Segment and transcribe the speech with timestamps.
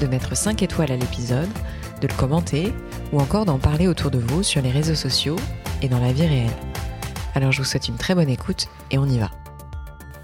[0.00, 1.48] de mettre 5 étoiles à l'épisode,
[2.00, 2.72] de le commenter
[3.12, 5.36] ou encore d'en parler autour de vous sur les réseaux sociaux
[5.82, 6.50] et dans la vie réelle.
[7.34, 9.30] Alors je vous souhaite une très bonne écoute et on y va.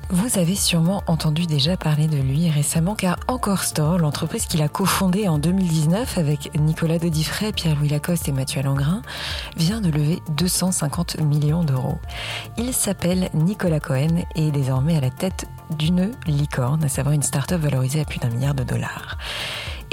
[0.09, 4.69] Vous avez sûrement entendu déjà parler de lui récemment car Encore Store, l'entreprise qu'il a
[4.69, 9.03] cofondée en 2019 avec Nicolas Dodifray, Pierre-Louis Lacoste et Mathieu Langrin,
[9.57, 11.99] vient de lever 250 millions d'euros.
[12.57, 17.23] Il s'appelle Nicolas Cohen et est désormais à la tête d'une licorne, à savoir une
[17.23, 19.17] start-up valorisée à plus d'un milliard de dollars.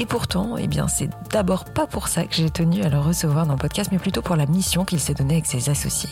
[0.00, 3.46] Et pourtant, eh bien, c'est d'abord pas pour ça que j'ai tenu à le recevoir
[3.46, 6.10] dans le podcast, mais plutôt pour la mission qu'il s'est donnée avec ses associés.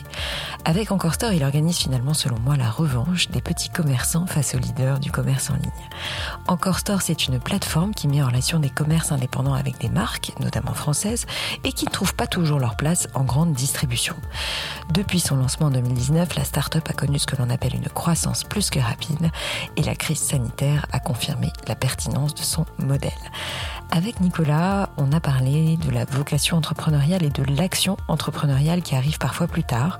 [0.64, 4.58] Avec Encore Store, il organise finalement, selon moi, la revanche des petits commerçants face aux
[4.58, 5.70] leaders du commerce en ligne.
[6.46, 10.32] Encore Store, c'est une plateforme qui met en relation des commerces indépendants avec des marques,
[10.38, 11.26] notamment françaises,
[11.64, 14.14] et qui ne trouvent pas toujours leur place en grande distribution.
[14.94, 18.44] Depuis son lancement en 2019, la start-up a connu ce que l'on appelle une croissance
[18.44, 19.30] plus que rapide,
[19.76, 23.10] et la crise sanitaire a confirmé la pertinence de son modèle.
[23.94, 29.18] Avec Nicolas, on a parlé de la vocation entrepreneuriale et de l'action entrepreneuriale qui arrive
[29.18, 29.98] parfois plus tard,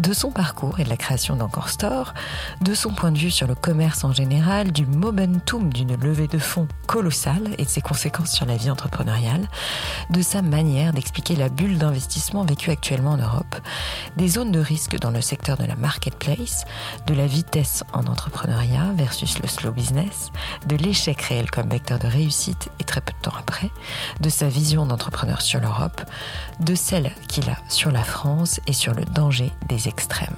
[0.00, 2.14] de son parcours et de la création d'Encore Store,
[2.62, 6.40] de son point de vue sur le commerce en général, du momentum d'une levée de
[6.40, 9.46] fonds colossale et de ses conséquences sur la vie entrepreneuriale,
[10.10, 13.54] de sa manière d'expliquer la bulle d'investissement vécue actuellement en Europe,
[14.16, 16.64] des zones de risque dans le secteur de la marketplace,
[17.06, 20.32] de la vitesse en entrepreneuriat versus le slow business,
[20.66, 23.70] de l'échec réel comme vecteur de réussite et très peu de temps après,
[24.20, 26.00] de sa vision d'entrepreneur sur l'Europe,
[26.60, 30.36] de celle qu'il a sur la France et sur le danger des extrêmes.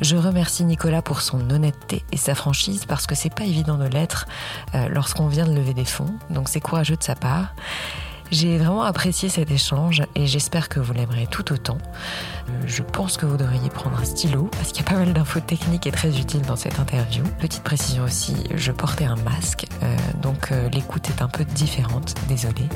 [0.00, 3.86] Je remercie Nicolas pour son honnêteté et sa franchise parce que c'est pas évident de
[3.86, 4.26] l'être
[4.74, 7.54] euh, lorsqu'on vient de lever des fonds, donc c'est courageux de sa part.
[8.34, 11.78] J'ai vraiment apprécié cet échange et j'espère que vous l'aimerez tout autant.
[12.48, 15.12] Euh, je pense que vous devriez prendre un stylo parce qu'il y a pas mal
[15.12, 17.22] d'infos techniques et très utiles dans cette interview.
[17.38, 22.16] Petite précision aussi, je portais un masque, euh, donc euh, l'écoute est un peu différente,
[22.26, 22.68] désolé.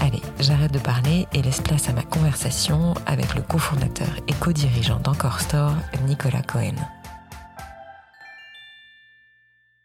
[0.00, 5.00] Allez, j'arrête de parler et laisse place à ma conversation avec le cofondateur et co-dirigeant
[5.00, 5.74] d'Encore Store,
[6.06, 6.76] Nicolas Cohen.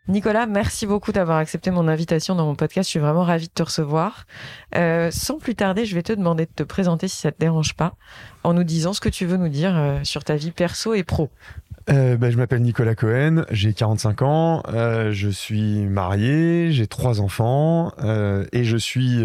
[0.10, 2.88] Nicolas, merci beaucoup d'avoir accepté mon invitation dans mon podcast.
[2.88, 4.26] Je suis vraiment ravie de te recevoir.
[4.76, 7.76] Euh, sans plus tarder, je vais te demander de te présenter si ça te dérange
[7.76, 7.94] pas,
[8.44, 11.04] en nous disant ce que tu veux nous dire euh, sur ta vie perso et
[11.04, 11.30] pro.
[11.92, 17.22] Euh, bah, je m'appelle Nicolas Cohen, j'ai 45 ans, euh, je suis marié, j'ai trois
[17.22, 17.92] enfants
[18.52, 19.24] et je suis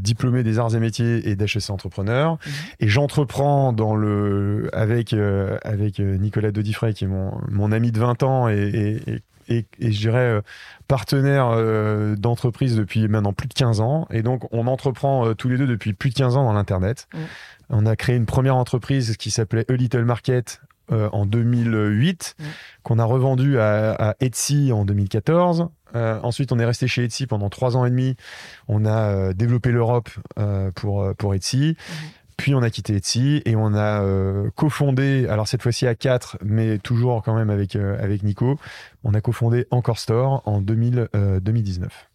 [0.00, 2.32] diplômé des arts et métiers et d'HEC entrepreneur.
[2.32, 2.52] Mhm.
[2.80, 8.22] Et j'entreprends dans le avec avec Nicolas Dodifray qui est mon, mon ami de 20
[8.22, 9.22] ans et, et, et,
[9.58, 10.40] et, et je dirais euh,
[10.88, 14.06] partenaire euh, d'entreprise depuis maintenant plus de 15 ans.
[14.10, 17.08] Et donc on entreprend euh, tous les deux depuis plus de 15 ans dans l'internet.
[17.14, 17.20] Mhm.
[17.70, 20.60] On a créé une première entreprise qui s'appelait A Little Market
[20.90, 22.46] euh, en 2008, Mhm.
[22.82, 25.68] qu'on a revendu à, à Etsy en 2014.
[25.94, 28.16] Euh, ensuite, on est resté chez Etsy pendant trois ans et demi.
[28.68, 30.10] On a euh, développé l'Europe
[30.74, 31.76] pour, pour Etsy.
[32.36, 36.38] Puis on a quitté Etsy et on a euh, cofondé, alors cette fois-ci à 4,
[36.44, 38.58] mais toujours quand même avec, euh, avec Nico,
[39.04, 42.08] on a cofondé Encore Store en 2000, euh, 2019.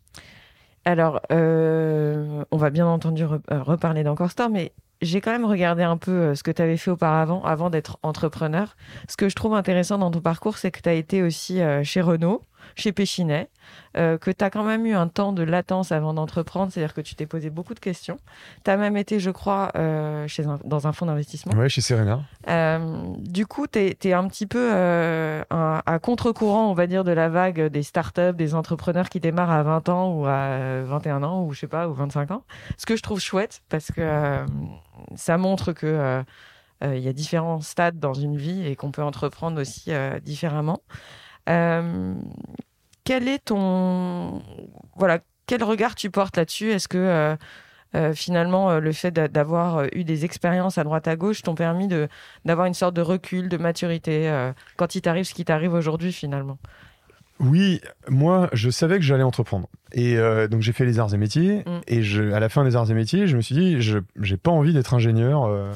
[0.86, 5.84] Alors, euh, on va bien entendu re- reparler d'Encore Store, mais j'ai quand même regardé
[5.84, 8.76] un peu ce que tu avais fait auparavant, avant d'être entrepreneur.
[9.08, 12.02] Ce que je trouve intéressant dans ton parcours, c'est que tu as été aussi chez
[12.02, 12.42] Renault,
[12.78, 13.50] chez Péchinet,
[13.98, 17.02] euh, que tu as quand même eu un temps de latence avant d'entreprendre, c'est-à-dire que
[17.02, 18.18] tu t'es posé beaucoup de questions.
[18.64, 21.54] Tu as même été, je crois, euh, chez un- dans un fonds d'investissement.
[21.54, 22.22] Ouais, chez Serena.
[22.48, 27.12] Euh, du coup, tu es, un petit peu un- à contre-courant, on va dire, de
[27.12, 31.24] la vague des startups, des entrepreneurs qui démarrent à 20 ans ou à euh, 21
[31.24, 32.44] ans ou je sais pas, ou 25 ans.
[32.78, 34.46] Ce que je trouve chouette parce que
[35.16, 36.24] ça montre que
[36.84, 39.92] il y a différents stades dans une vie et qu'on peut entreprendre aussi
[40.24, 40.82] différemment.
[41.50, 42.14] Euh,
[43.08, 44.42] quel est ton
[44.98, 46.72] voilà quel regard tu portes là-dessus?
[46.72, 47.36] Est-ce que euh,
[47.96, 51.56] euh, finalement euh, le fait d'a- d'avoir eu des expériences à droite à gauche t'ont
[51.56, 51.88] permis
[52.44, 56.58] d'avoir une sorte de recul, de maturité quand il t'arrive ce qui t'arrive aujourd'hui finalement?
[57.40, 59.70] Oui, moi, je savais que j'allais entreprendre.
[59.94, 61.60] Et euh, donc j'ai fait les arts et métiers.
[61.60, 61.80] Mm.
[61.88, 64.38] Et je, à la fin des arts et métiers, je me suis dit, je j'ai
[64.38, 65.46] pas envie d'être ingénieur.
[65.46, 65.72] Euh,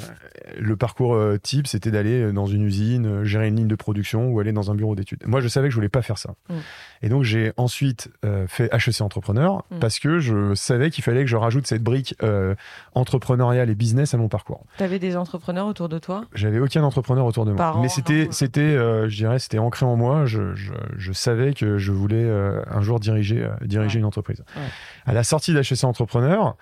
[0.59, 4.39] le parcours euh, type, c'était d'aller dans une usine, gérer une ligne de production ou
[4.39, 5.19] aller dans un bureau d'études.
[5.25, 6.33] Moi, je savais que je voulais pas faire ça.
[6.49, 6.53] Mm.
[7.03, 8.09] Et donc j'ai ensuite
[8.47, 9.79] fait HEC entrepreneur Mm.
[9.79, 12.15] parce que je savais qu'il fallait que je rajoute cette brique
[12.93, 14.65] entrepreneuriale et business à mon parcours.
[14.77, 16.25] T'avais des entrepreneurs autour de toi?
[16.33, 17.57] J'avais aucun entrepreneur autour de moi.
[17.57, 20.25] Parents, Mais c'était, c'était, je dirais, c'était ancré en moi.
[20.25, 22.29] Je, je, je savais que je voulais
[22.69, 24.00] un jour diriger, diriger Ouais.
[24.01, 24.43] Une entreprise.
[24.55, 24.61] Ouais.
[25.05, 26.57] À la sortie d'HEC Entrepreneur,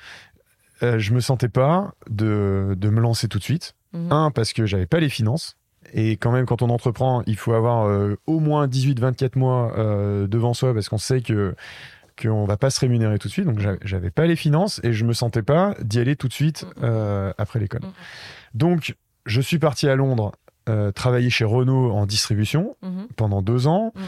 [0.83, 3.74] euh, je me sentais pas de, de me lancer tout de suite.
[3.94, 4.12] Mhm.
[4.12, 5.56] Un, parce que j'avais pas les finances.
[5.94, 10.27] Et quand même, quand on entreprend, il faut avoir euh, au moins 18-24 mois euh,
[10.27, 11.56] devant soi parce qu'on sait que
[12.21, 13.45] qu'on va pas se rémunérer tout de suite.
[13.45, 16.65] Donc j'avais- pas les finances et je me sentais pas d'y aller tout de suite
[16.83, 17.81] euh, après l'école.
[17.83, 17.91] Mhm.
[18.53, 18.95] Donc
[19.25, 20.33] je suis parti à Londres
[20.94, 23.07] travailler chez Renault en distribution Mhm.
[23.15, 23.91] pendant deux ans.
[23.95, 24.03] Mhm.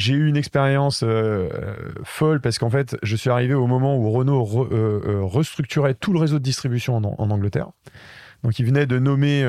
[0.00, 1.74] J'ai eu une expérience euh, euh,
[2.04, 6.14] folle parce qu'en fait, je suis arrivé au moment où Renault re- euh, restructurait tout
[6.14, 7.68] le réseau de distribution en, Angleterre.
[8.42, 9.46] Donc, il venait de nommer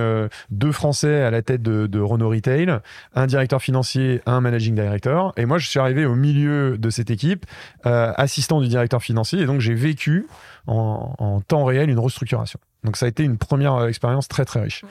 [0.49, 2.79] deux Français à la tête de, Renault Retail,
[3.15, 5.31] un directeur financier, un managing director.
[5.37, 7.45] Et moi, je suis arrivé au milieu de cette équipe,
[7.85, 9.39] assistant du directeur financier.
[9.39, 10.27] Et donc, j'ai vécu
[10.67, 12.59] en, temps réel une restructuration.
[12.83, 14.83] Donc, ça a été une première expérience très, très riche.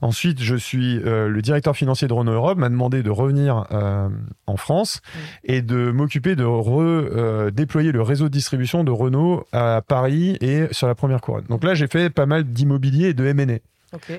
[0.00, 4.08] Ensuite, je suis euh, le directeur financier de Renault Europe m'a demandé de revenir euh,
[4.46, 5.00] en France
[5.44, 10.86] et de m'occuper de redéployer le réseau de distribution de Renault à Paris et sur
[10.86, 11.44] la première couronne.
[11.48, 13.58] Donc là, j'ai fait pas mal d'immobilier et de M&A.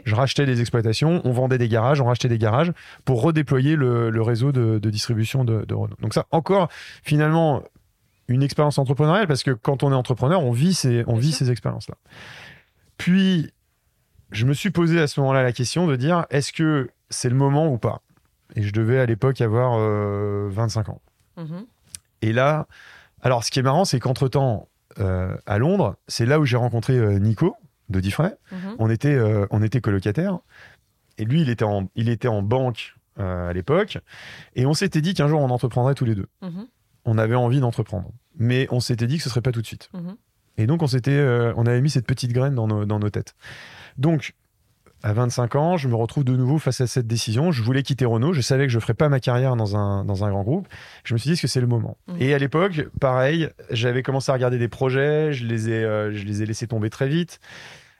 [0.06, 2.72] Je rachetais des exploitations, on vendait des garages, on rachetait des garages
[3.04, 5.98] pour redéployer le, le réseau de, de distribution de, de Renault.
[6.02, 6.70] Donc ça, encore,
[7.04, 7.62] finalement,
[8.30, 11.32] une expérience entrepreneuriale parce que quand on est entrepreneur, on vit ces, on Bien vit
[11.34, 11.46] sûr.
[11.46, 11.96] ces expériences-là.
[12.98, 13.52] Puis,
[14.36, 17.36] je me suis posé à ce moment-là la question de dire est-ce que c'est le
[17.36, 18.02] moment ou pas?
[18.56, 21.02] Et je devais à l'époque avoir euh, 25 ans.
[21.38, 21.66] Mhm.
[22.22, 22.68] Et là,
[23.22, 26.98] alors ce qui est marrant, c'est qu'entre-temps, euh, à Londres, c'est là où j'ai rencontré
[26.98, 27.56] euh, Nico
[27.90, 28.36] de Diffray.
[28.52, 28.76] Mhm.
[28.80, 30.40] On était, euh, on était colocataires.
[31.18, 33.98] Et lui, il était en, il était en banque euh, à l'époque.
[34.56, 36.28] Et on s'était dit qu'un jour, on entreprendrait tous les deux.
[36.42, 36.68] Mhm.
[37.06, 38.12] On avait envie d'entreprendre.
[38.38, 39.90] Mais on s'était dit que ce serait pas tout de suite.
[40.58, 43.10] Et donc, on, s'était, euh, on avait mis cette petite graine dans nos, dans nos
[43.10, 43.36] têtes.
[43.98, 44.34] Donc,
[45.04, 47.52] à 25 ans, je me retrouve de nouveau face à cette décision.
[47.52, 48.34] Je voulais quitter Renault.
[48.34, 50.68] Je savais que je ne ferais pas ma carrière dans un, dans un grand groupe.
[51.04, 52.16] Je me suis dit, que c'est le moment Mhm.
[52.22, 55.32] Et à l'époque, pareil, j'avais commencé à regarder des projets.
[55.34, 57.40] Je les ai, euh, je les ai laissés tomber très vite.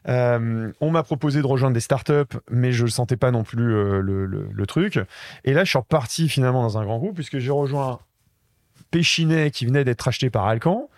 [0.08, 3.74] Euh, on m'a proposé de rejoindre des startups, mais je ne sentais pas non plus
[3.74, 5.00] euh, le, le- le truc.
[5.44, 8.00] Et là, je suis reparti finalement dans un grand groupe, puisque j'ai rejoint
[8.92, 10.90] Péchinet, qui venait d'être acheté par Alcan.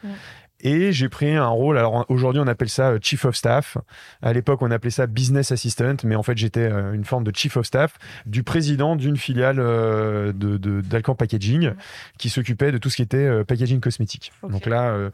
[0.61, 3.77] Et j'ai pris un rôle, alors aujourd'hui on appelle ça euh, Chief of Staff.
[4.23, 7.31] À l'époque on appelait ça Business Assistant, mais en fait j'étais euh, une forme de
[7.35, 7.93] Chief of Staff
[8.25, 11.73] du président d'une filiale euh, de, de- d'Alcan Packaging
[12.17, 14.31] qui s'occupait de tout ce qui était packaging cosmétique.
[14.49, 15.09] Donc là, euh,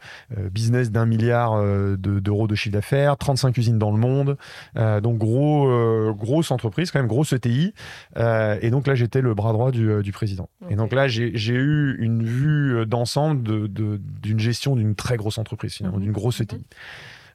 [0.50, 4.38] business d'un milliard de- d'euros de chiffre d'affaires, 35 usines dans le monde,
[4.78, 7.74] euh, donc gros, euh, grosse entreprise, quand même grosse ETI.
[8.16, 10.48] Et donc là j'étais le bras droit du, du président.
[10.70, 15.33] Et donc là j'ai, eu une vue d'ensemble de, de- d'une gestion d'une très grosse
[15.38, 16.04] entreprise, finalement, Mhm.
[16.04, 16.40] d'une grosse.
[16.40, 16.64] ETI.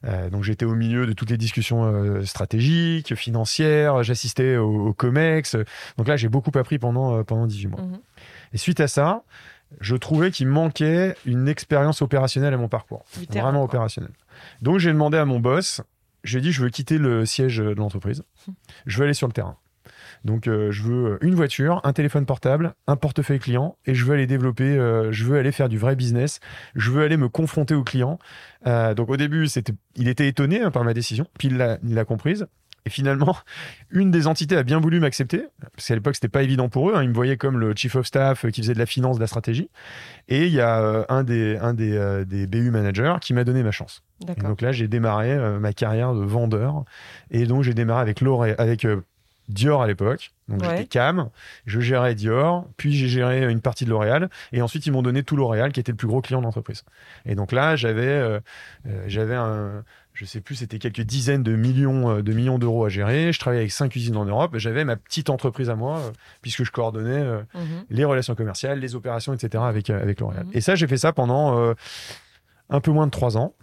[0.06, 4.92] Euh, donc j'étais au milieu de toutes les discussions euh, stratégiques, financières, j'assistais au, au
[4.94, 5.56] COMEX.
[5.98, 7.82] Donc là j'ai beaucoup appris pendant, euh, pendant 18 mois.
[7.82, 7.98] Mhm.
[8.54, 9.24] Et suite à ça,
[9.80, 13.04] je trouvais qu'il manquait une expérience opérationnelle à mon parcours.
[13.28, 13.64] Vraiment quoi.
[13.64, 14.12] opérationnelle.
[14.62, 15.82] Donc j'ai demandé à mon boss,
[16.24, 18.22] je lui ai dit je veux quitter le siège de l'entreprise,
[18.86, 19.56] je veux aller sur le terrain.
[20.24, 24.14] Donc euh, je veux une voiture, un téléphone portable, un portefeuille client et je veux
[24.14, 26.40] aller développer, euh, je veux aller faire du vrai business,
[26.74, 28.18] je veux aller me confronter aux clients.
[28.66, 31.78] Euh, donc au début, c'était, il était étonné hein, par ma décision, puis il l'a,
[31.82, 32.46] il l'a comprise.
[32.86, 33.36] Et finalement,
[33.90, 35.44] une des entités a bien voulu m'accepter,
[35.76, 36.94] parce qu'à l'époque, c'était pas évident pour eux.
[36.96, 37.02] hein.
[37.02, 39.20] Ils me voyaient comme le chief of staff euh, qui faisait de la finance, de
[39.20, 39.68] la stratégie.
[40.28, 43.44] Et il y a euh, un des, un des, euh, des BU managers qui m'a
[43.44, 44.02] donné ma chance.
[44.38, 46.84] Et donc là, j'ai démarré euh, ma carrière de vendeur.
[47.30, 49.02] Et donc, j'ai démarré avec, L'Oréal- avec euh,
[49.50, 50.32] Dior à l'époque.
[50.48, 50.68] Donc, Ouais.
[50.70, 51.30] j'étais CAM.
[51.66, 52.66] Je gérais Dior.
[52.76, 54.28] Puis, j'ai géré une partie de L'Oréal.
[54.52, 56.84] Et ensuite, ils m'ont donné tout L'Oréal, qui était le plus gros client de l'entreprise.
[57.26, 58.40] Et donc là, j'avais, euh,
[58.86, 62.84] euh, j'avais un, je sais plus, c'était quelques dizaines de millions, euh, de millions d'euros
[62.84, 63.32] à gérer.
[63.32, 64.56] Je travaillais avec cinq usines en Europe.
[64.58, 66.10] J'avais ma petite entreprise à moi, euh,
[66.42, 67.84] puisque je coordonnais euh, Mhm.
[67.90, 69.62] les relations commerciales, les opérations, etc.
[69.66, 70.44] avec, avec L'Oréal.
[70.46, 70.50] Mhm.
[70.54, 71.74] Et ça, j'ai fait ça pendant euh,
[72.68, 73.54] un peu moins de trois ans.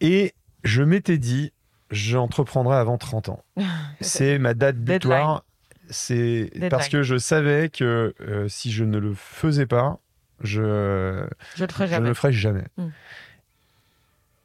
[0.00, 0.34] Et
[0.64, 1.52] je m'étais dit,
[1.94, 3.44] j'entreprendrai avant 30 ans.
[4.00, 5.44] C'est ma date butoir.
[5.90, 9.98] C'est parce que je savais que euh, si je ne le faisais pas,
[10.40, 12.64] je, Je le ferai je ne le ferais jamais.
[12.76, 12.88] Mm.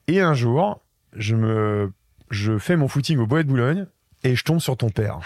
[0.08, 0.82] Et un jour,
[1.15, 1.94] je me,
[2.29, 3.86] je fais mon footing au Bois de Boulogne
[4.24, 5.20] et je tombe sur ton père,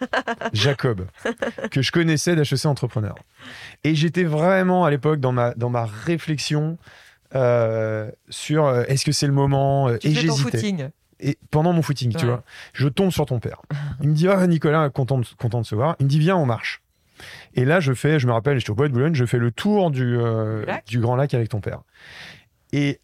[0.52, 1.06] Jacob,
[1.70, 3.14] que je connaissais d'HEC Entrepreneur.
[3.84, 6.78] Et j'étais vraiment à l'époque dans ma, dans ma réflexion
[7.34, 9.96] euh, sur euh, est-ce que c'est le moment?
[9.98, 10.90] Tu et j'hésitais.
[11.22, 13.60] Et pendant mon footing, tu vois, je tombe sur ton père.
[14.00, 15.96] Il me dit ah Nicolas, content de, content de se voir.
[16.00, 16.82] Il me dit viens, on marche.
[17.54, 19.50] Et là, je fais, je me rappelle, j'étais au bois de Boulogne, je fais le
[19.50, 21.80] tour du, euh, Du Grand Lac avec ton père.
[22.72, 23.00] Et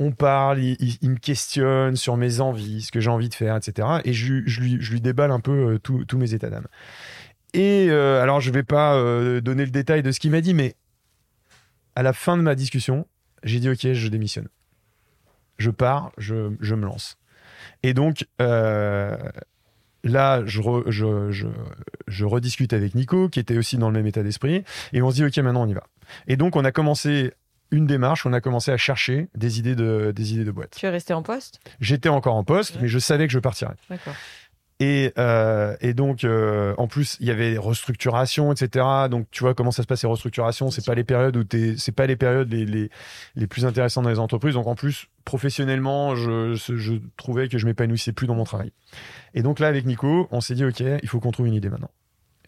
[0.00, 3.34] on parle, il, il- il me questionne sur mes envies, ce que j'ai envie de
[3.34, 3.86] faire, etc.
[4.04, 6.50] Et je, lui- je lui, je lui déballe un peu euh, tous tous mes états
[6.50, 6.66] d'âme.
[7.54, 10.52] Et euh, alors, je vais pas euh, donner le détail de ce qu'il m'a dit,
[10.52, 10.74] mais
[11.94, 13.06] à la fin de ma discussion,
[13.44, 14.48] j'ai dit ok, je démissionne.
[15.58, 17.16] Je pars, je, je me lance.
[17.82, 19.16] Et donc, euh,
[20.04, 21.46] là, je, re- je, je,
[22.06, 25.16] je rediscute avec Nico, qui était aussi dans le même état d'esprit, et on se
[25.16, 25.84] dit, OK, maintenant on y va.
[26.28, 27.32] Et donc, on a commencé
[27.72, 30.76] une démarche, on a commencé à chercher des idées de, des idées de boîte.
[30.78, 31.58] Tu es resté en poste?
[31.80, 32.82] J'étais encore en poste, Ouais.
[32.82, 33.74] mais je savais que je partirais.
[33.90, 34.14] D'accord.
[34.78, 38.84] Et, euh, et donc, euh, en plus, il y avait des restructurations, etc.
[39.10, 40.70] Donc, tu vois comment ça se passe ces restructurations.
[40.70, 42.90] C'est pas les périodes où t'es, c'est pas les périodes les, les,
[43.36, 44.52] les plus intéressantes dans les entreprises.
[44.52, 48.70] Donc, en plus, professionnellement, je, je, trouvais que je m'épanouissais plus dans mon travail.
[49.32, 51.70] Et donc là, avec Nico, on s'est dit, ok, il faut qu'on trouve une idée
[51.70, 51.90] maintenant.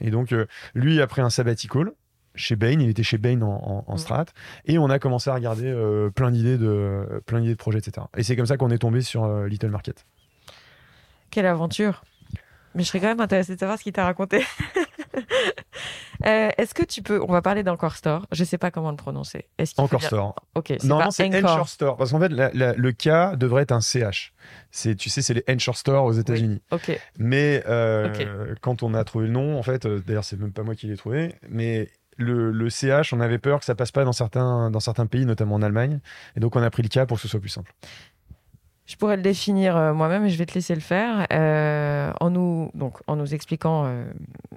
[0.00, 1.92] Et donc, euh, lui, après un sabbatical
[2.34, 3.98] chez Bain, il était chez Bain en, en, en Mhm.
[3.98, 4.26] strat,
[4.66, 8.06] et on a commencé à regarder euh, plein d'idées de, plein d'idées de projets, etc.
[8.18, 10.04] Et c'est comme ça qu'on est tombé sur Little Market.
[11.30, 12.04] Quelle aventure
[12.78, 14.42] Mais je serais quand même intéressée de savoir ce qu'il t'a raconté.
[16.26, 17.20] Euh, Est-ce que tu peux.
[17.22, 18.26] On va parler d'Encore Store.
[18.32, 19.46] Je sais pas comment le prononcer.
[19.76, 20.34] Encore dire- store.
[20.56, 21.68] Ok, Normalement, pas c'est Encore.
[21.68, 21.96] Store.
[21.96, 24.32] Parce qu'en fait, la- la- le K devrait être un CH.
[24.72, 26.60] Tu sais, c'est les Ensure Store aux États-Unis.
[26.72, 26.98] Ok.
[27.18, 30.64] Mais euh, quand on a trouvé le nom, en fait, euh, d'ailleurs, c'est même pas
[30.64, 34.04] moi qui l'ai trouvé, mais le, le CH, on avait peur que ça passe pas
[34.04, 36.00] dans certains, dans certains pays, notamment en Allemagne.
[36.36, 37.72] Et donc, on a pris le K pour que ce soit plus simple.
[38.88, 42.30] Je pourrais le définir euh, moi-même et je vais te laisser le faire euh, en
[42.30, 44.10] nous expliquant euh,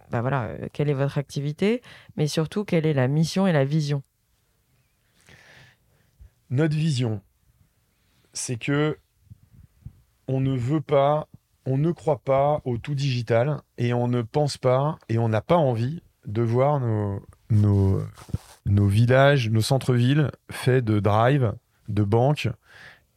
[0.09, 0.23] bah
[0.71, 1.81] quelle est votre activité,
[2.15, 4.03] mais surtout quelle est la mission et la vision.
[6.49, 7.21] Notre vision,
[8.31, 8.97] c'est que
[10.29, 11.27] on ne veut pas,
[11.65, 15.41] on ne croit pas au tout digital et on ne pense pas et on n'a
[15.41, 16.79] pas envie de voir
[17.49, 18.07] nos
[18.87, 21.53] villages, nos centres-villes faits de drive,
[21.89, 22.47] de banques.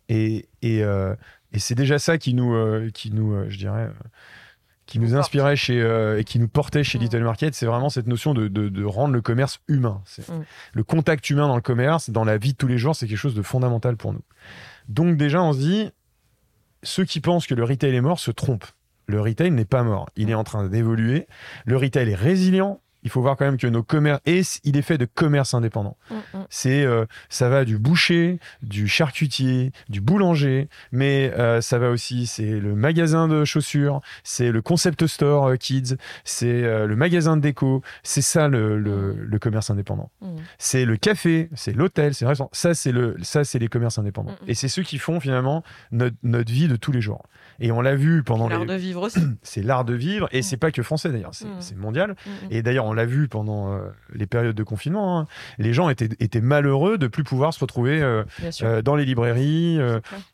[0.08, 1.14] Et, et, euh,
[1.52, 3.90] et c'est déjà ça qui nous, euh, qui nous euh, je dirais,
[4.86, 7.02] qui nous inspirait chez, euh, et qui nous portait chez Mm.
[7.02, 7.54] Little Market.
[7.54, 10.02] C'est vraiment cette notion de, de, de rendre le commerce humain.
[10.18, 10.32] Mm.
[10.72, 13.16] Le contact humain dans le commerce, dans la vie de tous les jours, c'est quelque
[13.16, 14.22] chose de fondamental pour nous.
[14.88, 15.90] Donc déjà, on se dit,
[16.82, 18.66] ceux qui pensent que le retail est mort se trompent.
[19.06, 20.08] Le retail n'est pas mort.
[20.16, 21.26] Il est en train d'évoluer.
[21.66, 22.80] Le retail est résilient.
[23.04, 25.96] Il faut voir quand même que nos commerces, et il est fait de commerce indépendant.
[26.50, 32.26] C'est, euh, ça va du boucher, du charcutier, du boulanger, mais euh, ça va aussi,
[32.26, 37.42] c'est le magasin de chaussures, c'est le concept store euh, kids, c'est le magasin de
[37.42, 37.82] déco.
[38.02, 40.10] C'est ça le, le, le commerce indépendant.
[40.20, 40.36] Mm.
[40.58, 42.50] C'est le café, c'est l'hôtel, c'est restaurant.
[42.52, 44.32] Ça, c'est le, ça, c'est les commerces indépendants.
[44.32, 44.48] Mm, mm.
[44.50, 47.22] Et c'est ceux qui font finalement notre, notre vie de tous les jours.
[47.60, 49.20] Et on l'a vu pendant L'art les, de vivre aussi.
[49.42, 50.42] c'est l'art de vivre, et Mm.
[50.42, 51.78] c'est pas que français d'ailleurs, c'est Mm.
[51.78, 52.10] mondial.
[52.10, 52.48] Mm, mm.
[52.50, 53.80] Et d'ailleurs, on l'a vu pendant euh,
[54.12, 55.20] les périodes de confinement.
[55.20, 55.26] hein.
[55.58, 58.24] Les gens étaient, étaient malheureux de plus pouvoir se retrouver euh,
[58.62, 59.78] euh, dans les librairies,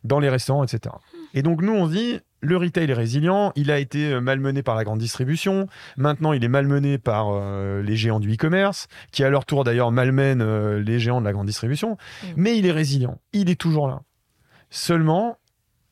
[0.04, 0.94] dans les restaurants, etc.
[1.34, 4.74] Et donc nous, on se dit, le retail est résilient, il a été malmené par
[4.74, 9.30] la grande distribution, maintenant il est malmené par euh, les géants du e-commerce, qui à
[9.30, 11.96] leur tour d'ailleurs malmènent euh, les géants de la grande distribution,
[12.36, 14.02] mais il est résilient, il est toujours là.
[14.70, 15.36] Seulement,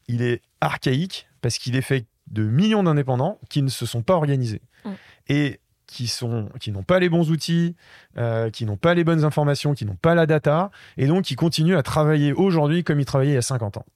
[0.07, 4.15] il est archaïque parce qu'il est fait de millions d'indépendants qui ne se sont pas
[4.15, 4.63] organisés.
[4.85, 4.91] Mm.
[5.29, 7.75] Et qui sont qui n'ont pas les bons outils,
[8.17, 11.35] euh, qui n'ont pas les bonnes informations, qui n'ont pas la data, et donc qui
[11.35, 13.87] continuent à travailler aujourd'hui comme ils travaillaient il y a 50 ans.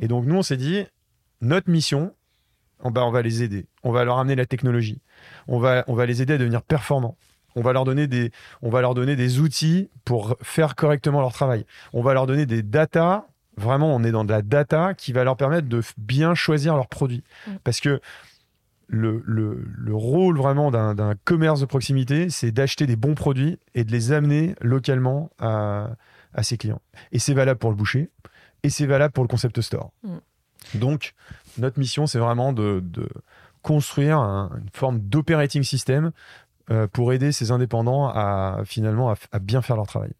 [0.00, 0.84] Et donc nous, on s'est dit,
[1.40, 2.14] notre mission,
[2.80, 5.00] on va, on va les aider, on va leur amener la technologie,
[5.48, 7.16] on va, on va les aider à devenir performants.
[7.54, 8.30] On va, leur donner des,
[8.62, 11.66] on va leur donner des outils pour faire correctement leur travail.
[11.92, 13.26] On va leur donner des data.
[13.58, 16.88] Vraiment, on est dans de la data qui va leur permettre de bien choisir leurs
[16.88, 17.22] produits.
[17.46, 17.58] Mhm.
[17.62, 18.00] Parce que
[18.94, 23.84] le, le, le rôle vraiment d'un commerce de proximité, c'est d'acheter des bons produits et
[23.84, 25.88] de les amener localement à,
[26.34, 26.82] à ses clients.
[27.10, 28.10] Et c'est valable pour le boucher
[28.62, 29.90] et c'est valable pour le concept store.
[30.04, 30.16] Mm.
[30.74, 31.14] Donc,
[31.56, 33.08] notre mission, c'est vraiment de, de
[33.62, 36.12] construire un- une forme d'operating system
[36.70, 40.12] euh, pour aider ces indépendants à finalement à bien faire leur travail.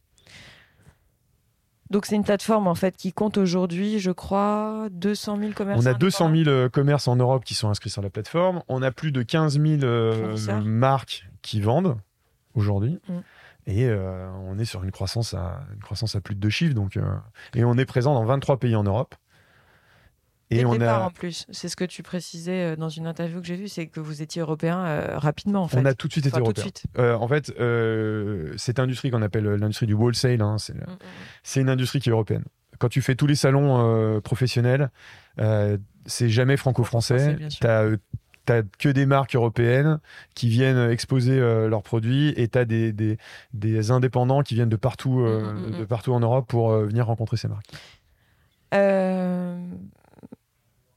[1.92, 5.82] Donc c'est une plateforme en fait qui compte aujourd'hui, je crois, 200 000 commerçants.
[5.82, 6.44] On a 200 indépendants.
[6.44, 8.62] 000 euh, commerces en Europe qui sont inscrits sur la plateforme.
[8.68, 10.34] On a plus de 15 000 euh,
[10.64, 11.98] marques qui vendent
[12.54, 12.98] aujourd'hui.
[13.08, 13.18] Mm.
[13.66, 16.74] Et euh, on est sur une croissance à, une croissance à plus de deux chiffres.
[16.74, 17.02] Donc, euh,
[17.54, 19.14] et on est présent dans 23 pays en Europe.
[20.52, 21.06] Et on départ, a...
[21.06, 23.86] en plus, c'est ce que tu précisais euh, dans une interview que j'ai vue, c'est
[23.86, 25.62] que vous étiez européen euh, rapidement.
[25.62, 25.78] En fait.
[25.78, 26.64] On a tout de suite été européen.
[26.98, 27.52] Euh, en fait,
[28.58, 30.96] cette industrie qu'on appelle l'industrie du wholesale, hein, mm, mm, mm.
[31.42, 32.44] c'est une industrie qui est européenne.
[32.78, 34.90] Quand tu fais tous les salons professionnels,
[36.06, 37.36] c'est jamais franco-français.
[37.48, 37.58] Tu
[38.44, 40.00] t'as que des marques européennes
[40.34, 43.18] qui viennent exposer leurs produits et t'as des, des,
[43.54, 47.70] des, indépendants qui viennent de partout, de partout en Europe pour venir rencontrer ces marques.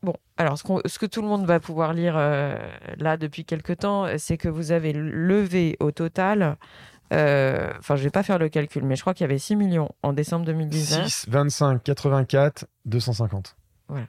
[0.06, 2.56] Bon, alors ce, que tout le monde va pouvoir lire euh,
[3.00, 6.58] là depuis quelques temps, c'est que vous avez levé au total,
[7.12, 9.56] euh, enfin je vais pas faire le calcul, mais je crois qu'il y avait 6
[9.56, 11.08] millions en décembre 2019.
[11.08, 13.56] 6, 25, 84, 250.
[13.88, 14.06] Voilà.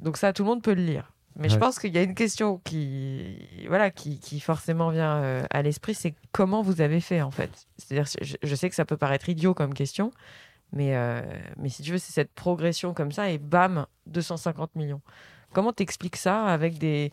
[0.00, 1.12] Donc ça, tout le monde peut le lire.
[1.36, 3.38] Mais je pense qu'il y a une question qui,
[3.68, 7.50] voilà, qui, forcément vient euh, à l'esprit, c'est comment vous avez fait en fait?
[7.76, 8.10] C'est-à-dire,
[8.42, 10.10] je, sais que ça peut paraître idiot comme question,
[10.72, 11.22] mais, euh,
[11.58, 15.02] mais si tu veux, c'est cette progression comme ça et bam, 250 millions.
[15.52, 17.12] Comment t'expliques ça avec des.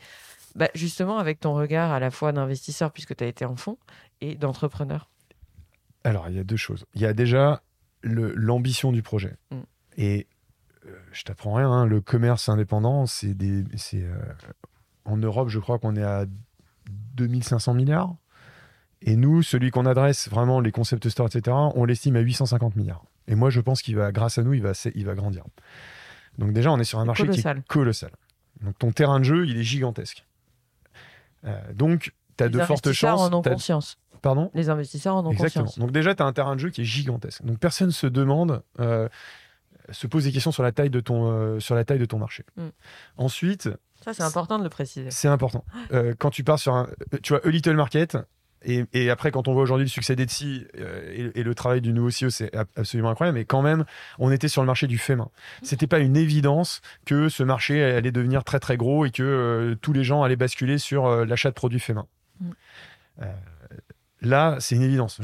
[0.56, 3.78] Bah, justement, avec ton regard à la fois d'investisseur, puisque tu as été en fond,
[4.22, 5.10] et d'entrepreneur?
[6.04, 6.86] Alors, il y a deux choses.
[6.96, 7.62] Il y a déjà
[8.02, 9.36] l'ambition du projet.
[9.52, 9.58] Mm.
[9.98, 10.28] Et
[10.86, 13.64] euh, je t'apprends rien, hein, le commerce indépendant, c'est des.
[13.96, 14.16] Euh,
[15.06, 16.26] en Europe, je crois qu'on est à
[17.16, 18.16] 2500 milliards.
[19.02, 23.06] Et nous, celui qu'on adresse, vraiment les concept stores, etc., on l'estime à 850 milliards.
[23.30, 25.44] Et moi, je pense qu'il va, grâce à nous, il va, il va grandir.
[26.38, 28.12] Donc déjà, on est sur un marché qui est colossal.
[28.62, 30.26] Donc ton terrain de jeu, il est gigantesque.
[31.46, 33.22] Euh, donc, tu as de fortes chances.
[33.22, 33.98] en ont conscience.
[34.22, 34.52] Pardon?
[34.54, 35.66] Les investisseurs en ont Exactement.
[35.66, 35.80] conscience.
[35.80, 37.46] Donc déjà, tu as un terrain de jeu qui est gigantesque.
[37.46, 39.08] Donc personne se demande, euh,
[39.92, 42.18] se pose des questions sur la taille de ton, euh, sur la taille de ton
[42.18, 42.44] marché.
[42.58, 42.68] Mm.
[43.18, 43.70] Ensuite...
[44.04, 45.12] Ça, c'est important de le préciser.
[45.12, 45.64] C'est important.
[46.18, 46.90] quand tu pars sur un...
[47.22, 48.18] Tu vois, A Little Market,
[48.64, 52.10] et, après, quand on voit aujourd'hui le succès d'Etsy euh, et, le travail du nouveau
[52.10, 53.38] CEO, c'est absolument incroyable.
[53.38, 53.86] Mais quand même,
[54.18, 55.30] on était sur le marché du fait main.
[55.64, 59.76] C'était pas une évidence que ce marché allait devenir très très gros et que euh,
[59.82, 62.08] tous les gens allaient basculer sur euh, l'achat de produits fait main.
[62.42, 62.52] Mm.
[64.22, 65.22] là, c'est une évidence.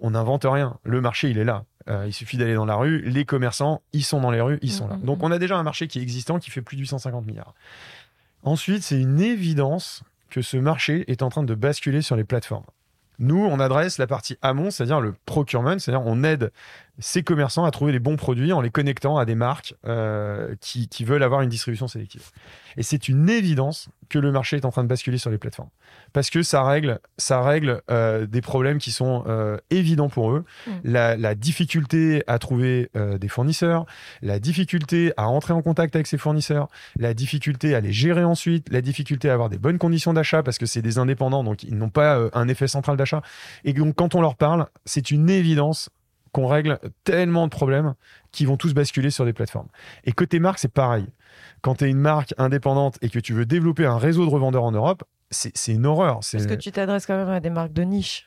[0.00, 0.78] on n'invente rien.
[0.82, 1.64] Le marché, il est là.
[2.06, 3.00] il suffit d'aller dans la rue.
[3.02, 4.96] Les commerçants, ils sont dans les rues, ils sont là.
[4.96, 6.80] Mm, mm, Donc, on a déjà un marché qui est existant, qui fait plus de
[6.80, 7.54] 850 milliards.
[8.42, 12.64] Ensuite, c'est une évidence que ce marché est en train de basculer sur les plateformes.
[13.18, 16.52] Nous, on adresse la partie amont, c'est-à-dire le procurement, c'est-à-dire on aide
[16.98, 20.88] ces commerçants à trouver les bons produits en les connectant à des marques euh, qui,
[21.04, 22.30] veulent avoir une distribution sélective.
[22.76, 25.68] Et c'est une évidence que le marché est en train de basculer sur les plateformes.
[26.12, 30.44] Parce que ça règle, ça règle euh, des problèmes qui sont euh, évidents pour eux.
[30.66, 30.70] Mm.
[30.84, 33.84] La, difficulté à trouver des fournisseurs,
[34.22, 38.72] la difficulté à entrer en contact avec ces fournisseurs, la difficulté à les gérer ensuite,
[38.72, 41.76] la difficulté à avoir des bonnes conditions d'achat parce que c'est des indépendants, donc ils
[41.76, 43.22] n'ont pas un effet central d'achat.
[43.64, 45.90] Et donc quand on leur parle, c'est une évidence
[46.36, 47.94] qu'on règle tellement de problèmes
[48.30, 49.68] qui vont tous basculer sur des plateformes.
[50.04, 51.06] Et côté marque, c'est pareil.
[51.62, 54.64] Quand tu es une marque indépendante et que tu veux développer un réseau de revendeurs
[54.64, 56.20] en Europe, c'est une horreur.
[56.30, 58.26] Parce que tu t'adresses quand même à des marques de niche.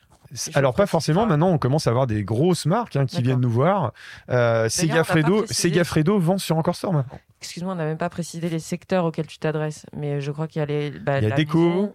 [0.54, 1.24] Alors pas forcément.
[1.24, 3.92] Maintenant, on commence à avoir des grosses marques hein, qui viennent nous voir.
[4.28, 7.20] Euh, Segafredo, Segafredo vend sur Encore Store maintenant.
[7.40, 10.58] Excuse-moi, on n'a même pas précisé les secteurs auxquels tu t'adresses, mais je crois qu'il
[10.58, 10.90] y a les.
[10.90, 11.94] Bah, il y a déco,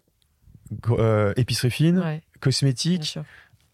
[0.91, 3.19] euh, épicerie fine, cosmétiques,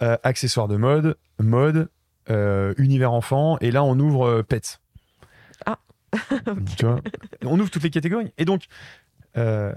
[0.01, 1.89] euh, accessoires de mode, mode,
[2.29, 4.79] euh, univers enfant, et là on ouvre euh, Pets.
[5.65, 5.79] Ah.
[7.45, 8.33] on ouvre toutes les catégories.
[8.37, 8.65] Et donc,
[9.37, 9.73] euh,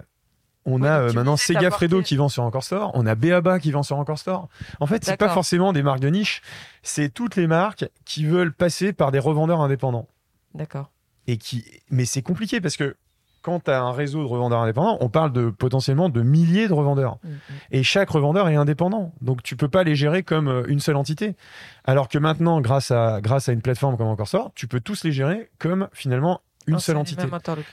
[0.66, 3.82] on a maintenant Sega Fredo qui vend sur Encore Store, on a Beaba qui vend
[3.82, 4.48] sur Encore Store.
[4.80, 6.42] En fait, c'est pas forcément des marques de niche,
[6.82, 10.08] c'est toutes les marques qui veulent passer par des revendeurs indépendants.
[10.54, 10.90] D'accord.
[11.26, 12.96] Et qui, mais c'est compliqué parce que
[13.44, 16.72] quand tu as un réseau de revendeurs indépendants, on parle de potentiellement de milliers de
[16.72, 17.18] revendeurs.
[17.22, 17.38] Mm, mm.
[17.72, 19.12] Et chaque revendeur est indépendant.
[19.20, 21.36] Donc tu peux pas les gérer comme euh, une seule entité.
[21.84, 25.04] Alors que maintenant, grâce à, grâce à une plateforme comme Encore Sort, tu peux tous
[25.04, 27.24] les gérer comme finalement une seule entité.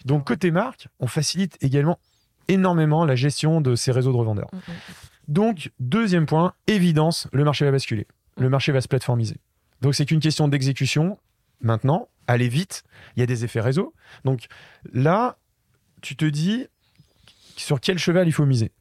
[0.03, 1.99] Donc côté marque, on facilite également
[2.49, 4.49] énormément la gestion de ces réseaux de revendeurs.
[4.51, 4.57] Mm,
[5.29, 8.07] Donc deuxième point, évidence, le marché va basculer.
[8.37, 9.37] Le marché va se plateformiser.
[9.81, 11.17] Donc c'est qu'une question d'exécution.
[11.63, 12.83] Maintenant, aller vite,
[13.15, 13.93] il y a des effets réseau.
[14.25, 14.47] Donc
[14.93, 15.37] là,
[16.01, 16.67] tu te dis
[17.55, 18.71] sur quel cheval il faut miser.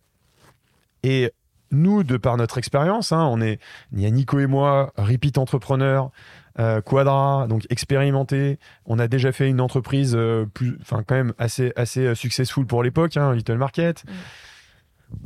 [1.03, 1.33] Et
[1.71, 3.61] nous, de par notre expérience, hein, on est,
[3.93, 6.11] il y a Nico et moi, repeat entrepreneur,
[6.59, 8.59] euh, Quadra, donc expérimenté.
[8.87, 12.67] On a déjà fait une entreprise euh, plus, enfin quand même assez assez euh, successful
[12.67, 14.05] pour l'époque, hein, Little Market.
[14.05, 14.13] Mm.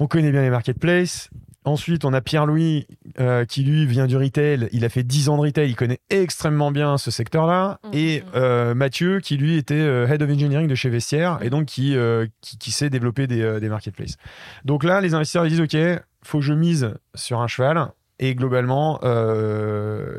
[0.00, 1.30] On connaît bien les marketplaces.
[1.66, 2.86] Ensuite, on a Pierre-Louis
[3.18, 4.68] euh, qui lui vient du retail.
[4.72, 5.70] Il a fait 10 ans de retail.
[5.70, 7.80] Il connaît extrêmement bien ce secteur-là.
[7.84, 8.30] Mm, et mm, mm.
[8.34, 11.96] Euh, Mathieu qui lui était euh, head of engineering de chez Vestiaire et donc qui,
[12.40, 14.16] qui, sait développer des, des, marketplaces.
[14.64, 15.76] Donc là, les investisseurs ils disent OK,
[16.22, 17.92] faut que je mise sur un cheval.
[18.18, 19.00] Et globalement,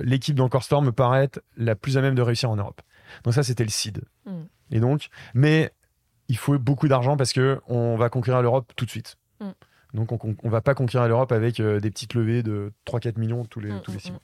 [0.04, 2.82] l'équipe d'Encore Store me paraît être la plus à même de réussir en Europe.
[3.24, 4.02] Donc ça, c'était le seed.
[4.72, 5.72] Et donc, mais
[6.28, 9.18] il faut beaucoup d'argent parce que on va conquérir l'Europe tout de suite.
[9.40, 9.52] Mm.
[9.96, 13.46] Donc, on, on va pas conquérir l'Europe avec euh, des petites levées de 3-4 millions
[13.46, 14.22] tous les, Mm, tous les mm, six mois.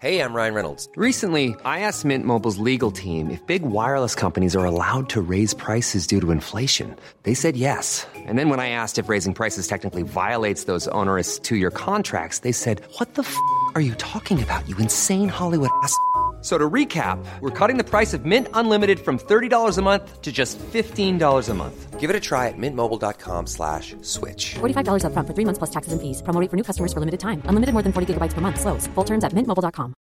[0.00, 0.88] Hey, I'm Ryan Reynolds.
[0.96, 5.54] Recently, I asked Mint Mobile's legal team if big wireless companies are allowed to raise
[5.54, 6.94] prices due to inflation.
[7.24, 8.06] They said yes.
[8.14, 12.40] And then when I asked if raising prices technically violates those onerous two year contracts,
[12.40, 13.36] they said, What the f
[13.74, 15.92] are you talking about, you insane Hollywood ass?
[16.40, 20.30] So to recap, we're cutting the price of Mint Unlimited from $30 a month to
[20.30, 21.98] just $15 a month.
[21.98, 24.54] Give it a try at mintmobile.com slash switch.
[24.60, 26.22] $45 upfront for three months plus taxes and fees.
[26.22, 27.42] Promo rate for new customers for limited time.
[27.48, 28.60] Unlimited more than 40 gigabytes per month.
[28.60, 28.86] Slows.
[28.94, 29.94] Full terms at mintmobile.com.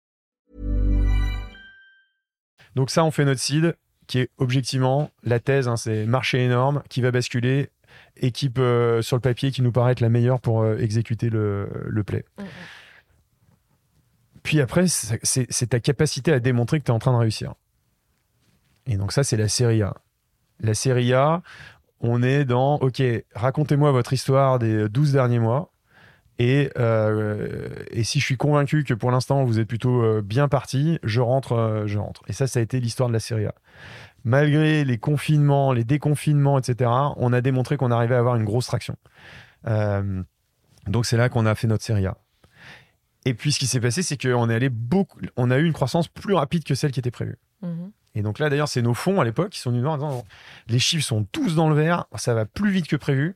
[2.75, 6.83] Donc, ça, on fait notre seed qui est objectivement la thèse, hein, c'est marché énorme
[6.89, 7.69] qui va basculer,
[8.17, 11.69] équipe euh, sur le papier qui nous paraît être la meilleure pour euh, exécuter le,
[11.85, 12.25] le play.
[12.37, 12.47] Mm, mm.
[14.45, 17.55] Puis après, c'est ta capacité à démontrer que tu es en train de réussir.
[18.85, 19.95] Et donc ça, c'est la série A.
[20.59, 21.41] La série A,
[21.99, 23.01] on est dans, OK,
[23.33, 25.73] racontez-moi votre histoire des 12 derniers mois.
[26.37, 30.47] Et, euh, et si je suis convaincu que pour l'instant, vous êtes plutôt euh, bien
[30.47, 32.21] parti, je rentre, euh, je rentre.
[32.27, 33.55] Et ça, ça a été l'histoire de la série A.
[34.25, 38.67] Malgré les confinements, les déconfinements, etc., on a démontré qu'on arrivait à avoir une grosse
[38.67, 38.95] traction.
[39.65, 40.21] Euh,
[40.85, 42.17] donc c'est là qu'on a fait notre série A.
[43.25, 45.73] Et puis ce qui s'est passé, c'est qu'on est allé beaucoup, on a eu une
[45.73, 47.37] croissance plus rapide que celle qui était prévue.
[47.61, 47.91] Mhm.
[48.13, 50.25] Et donc là, d'ailleurs, c'est nos fonds à l'époque qui sont venus voir en disant
[50.67, 53.35] les chiffres sont tous dans le vert, ça va plus vite que prévu.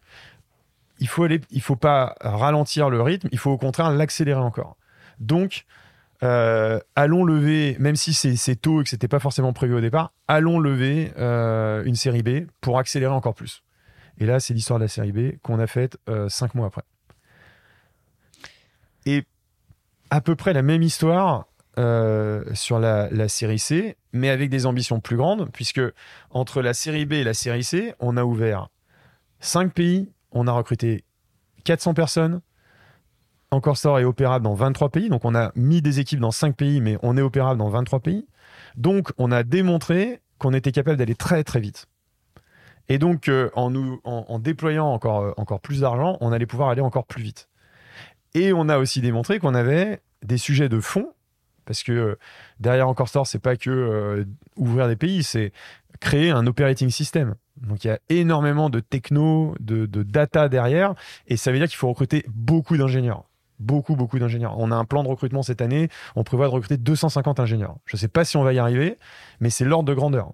[0.99, 4.77] Il faut aller, il faut pas ralentir le rythme, il faut au contraire l'accélérer encore.
[5.19, 5.65] Donc,
[6.23, 9.81] euh, allons lever, même si c'est c'est tôt et que c'était pas forcément prévu au
[9.81, 13.63] départ, allons lever euh, une série B pour accélérer encore plus.
[14.17, 16.83] Et là, c'est l'histoire de la série B qu'on a faite euh, cinq mois après.
[19.05, 19.23] Et
[20.09, 21.45] à peu près la même histoire
[21.77, 25.81] euh, sur la, série C, mais avec des ambitions plus grandes, puisque
[26.29, 28.69] entre la série B et la série C, on a ouvert
[29.39, 31.05] 5 pays, on a recruté
[31.63, 32.41] 400 personnes.
[33.51, 36.55] Encore Store est opérable dans 23 pays, donc on a mis des équipes dans 5
[36.55, 38.27] pays, mais on est opérable dans 23 pays.
[38.75, 41.87] Donc on a démontré qu'on était capable d'aller très très vite.
[42.89, 46.45] Et donc euh, en, nous, en, en déployant encore, euh, encore plus d'argent, on allait
[46.45, 47.48] pouvoir aller encore plus vite.
[48.33, 51.13] Et on a aussi démontré qu'on avait des sujets de fond,
[51.65, 52.15] parce que euh,
[52.59, 55.51] derrière Encore Store, c'est pas que euh, ouvrir des pays, c'est
[55.99, 57.35] créer un operating system.
[57.57, 60.95] Donc il y a énormément de techno, de, data derrière,
[61.27, 63.25] et ça veut dire qu'il faut recruter beaucoup d'ingénieurs.
[63.59, 64.57] Beaucoup, beaucoup d'ingénieurs.
[64.57, 67.75] On a un plan de recrutement cette année, on prévoit de recruter 250 ingénieurs.
[67.85, 68.97] Je ne sais pas si on va y arriver,
[69.41, 70.31] mais c'est l'ordre de grandeur.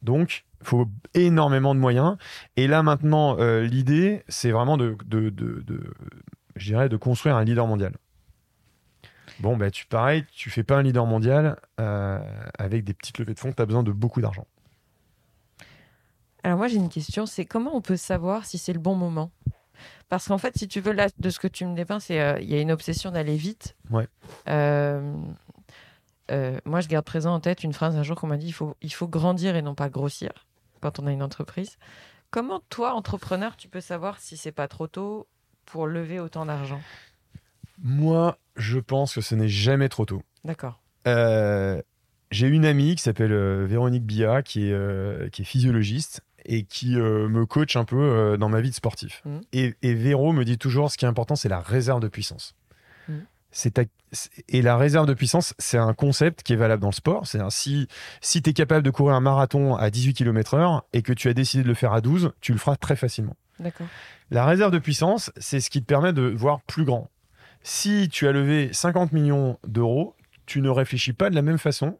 [0.00, 2.16] Donc, il faut énormément de moyens.
[2.56, 4.96] Et là, maintenant, euh, l'idée, c'est vraiment de-
[6.56, 7.94] je dirais, de construire un leader mondial.
[9.40, 12.18] Bon, bah, tu pareil, tu fais pas un leader mondial euh,
[12.58, 14.46] avec des petites levées de fonds, tu as besoin de beaucoup d'argent.
[16.42, 19.32] Alors moi j'ai une question, c'est comment on peut savoir si c'est le bon moment?
[20.08, 22.38] Parce qu'en fait, si tu veux, là, de ce que tu me dépeins, c'est euh,
[22.40, 23.76] il y a une obsession d'aller vite.
[23.90, 24.06] Ouais.
[24.48, 25.16] Euh,
[26.30, 28.52] euh, moi, je garde présent en tête une phrase un jour qu'on m'a dit il
[28.52, 30.30] faut, il faut grandir et non pas grossir
[30.80, 31.78] quand on a une entreprise.
[32.30, 35.26] Comment toi, entrepreneur, tu peux savoir si c'est pas trop tôt
[35.66, 36.80] pour lever autant d'argent
[37.82, 40.22] Moi, je pense que ce n'est jamais trop tôt.
[40.44, 40.80] D'accord.
[41.06, 41.80] Euh,
[42.30, 46.62] j'ai une amie qui s'appelle euh, Véronique Bia, qui est, euh, qui est physiologiste et
[46.64, 49.20] qui me coach un peu dans ma vie de sportif.
[49.24, 49.40] Mhm.
[49.52, 52.54] Et, et Véro me dit toujours, ce qui est important, c'est la réserve de puissance.
[53.52, 56.90] C'est ta- c'est- Et la réserve de puissance, c'est un concept qui est valable dans
[56.90, 57.26] le sport.
[57.26, 57.88] C'est-à-dire, si,
[58.20, 61.32] si tu es capable de courir un marathon à 18 km/h et que tu as
[61.32, 63.34] décidé de le faire à 12, tu le feras très facilement.
[64.30, 67.08] La réserve de puissance, c'est ce qui te permet de voir plus grand.
[67.62, 70.14] Si tu as levé 50 millions d'euros,
[70.46, 71.98] tu ne réfléchis pas de la même façon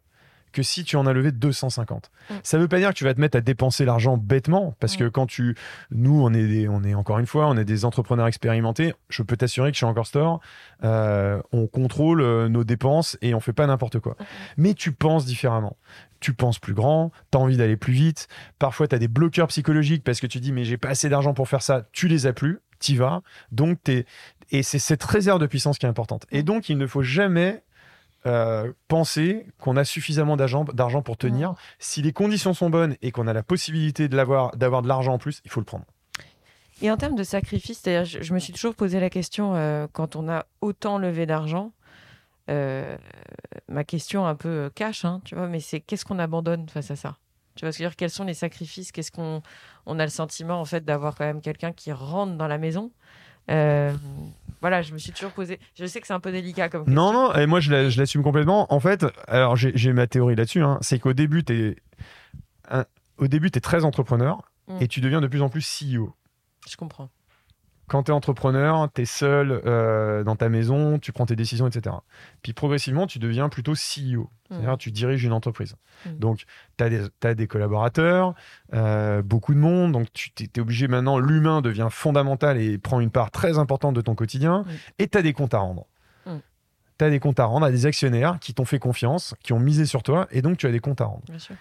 [0.53, 2.11] que si tu en as levé 250.
[2.31, 2.35] Mm.
[2.43, 4.97] Ça ne veut pas dire que tu vas te mettre à dépenser l'argent bêtement, parce
[4.97, 5.55] que quand tu...
[5.91, 8.95] Nous, on est, des- on est encore une fois, on est des entrepreneurs expérimentés.
[9.11, 10.41] Je peux t'assurer que chez Encore Store,
[10.83, 14.17] euh, on contrôle euh, nos dépenses et on fait pas n'importe quoi.
[14.57, 15.77] Mais tu penses différemment.
[16.21, 18.29] Tu penses plus grand, tu as envie d'aller plus vite.
[18.59, 21.35] Parfois, tu as des bloqueurs psychologiques parce que tu dis, mais j'ai pas assez d'argent
[21.35, 21.87] pour faire ça.
[21.93, 23.23] Tu les as plus, t'y vas.
[23.53, 24.07] Donc, t'es...
[24.51, 26.27] Et c'est cette réserve de puissance qui est importante.
[26.31, 27.65] Et donc, il ne faut jamais
[28.27, 31.55] euh, penser qu'on a suffisamment d'argent, d'argent pour tenir.
[31.79, 35.15] Si les conditions sont bonnes et qu'on a la possibilité de l'avoir, d'avoir de l'argent
[35.15, 35.85] en plus, il faut le prendre.
[36.83, 39.87] Et en termes de sacrifice, c'est-à-dire, je, je me suis toujours posé la question euh,
[39.93, 41.73] quand on a autant levé d'argent.
[42.51, 42.97] Euh,
[43.69, 46.91] ma question un peu euh, cash, hein, tu vois, mais c'est qu'est-ce qu'on abandonne face
[46.91, 47.17] à ça?
[47.55, 47.97] Tu vois ce que je veux dire?
[47.97, 48.93] Quels sont les sacrifices?
[48.93, 49.43] Qu'est-ce qu'on
[49.87, 52.91] on a le sentiment en fait d'avoir quand même quelqu'un qui rentre dans la maison?
[53.51, 53.93] Euh,
[54.61, 55.61] Voilà, je me suis toujours posé.
[55.75, 57.29] Je sais que c'est un peu délicat comme Non, question.
[57.29, 58.73] non, et moi je la- je l'assume complètement.
[58.73, 61.77] En fait, alors j'ai ma théorie là-dessus, hein, c'est qu'au début, tu
[63.55, 64.79] es, très entrepreneur Mm.
[64.83, 66.15] et tu deviens de plus en plus CEO.
[66.69, 67.09] Je comprends.
[67.89, 71.67] Quand tu es entrepreneur, tu es seul euh, dans ta maison, tu prends tes décisions,
[71.69, 71.97] etc.
[72.43, 74.29] Puis progressivement, tu deviens plutôt CEO.
[74.51, 75.77] C'est-à-dire tu diriges une entreprise.
[76.05, 76.19] Mm.
[76.19, 76.45] Donc,
[76.79, 78.35] tu as, des- des collaborateurs,
[78.75, 79.93] euh, beaucoup de monde.
[79.93, 84.01] Donc, tu es, obligé maintenant, l'humain devient fondamental et prend une part très importante de
[84.01, 84.63] ton quotidien.
[84.63, 84.67] Mm.
[85.01, 85.87] Et tu as des comptes à rendre.
[86.27, 86.37] Mm.
[86.99, 89.61] Tu as des comptes à rendre à des actionnaires qui t'ont fait confiance, qui ont
[89.61, 90.27] misé sur toi.
[90.31, 91.23] Et donc, tu as des comptes à rendre.
[91.29, 91.55] Bien sûr.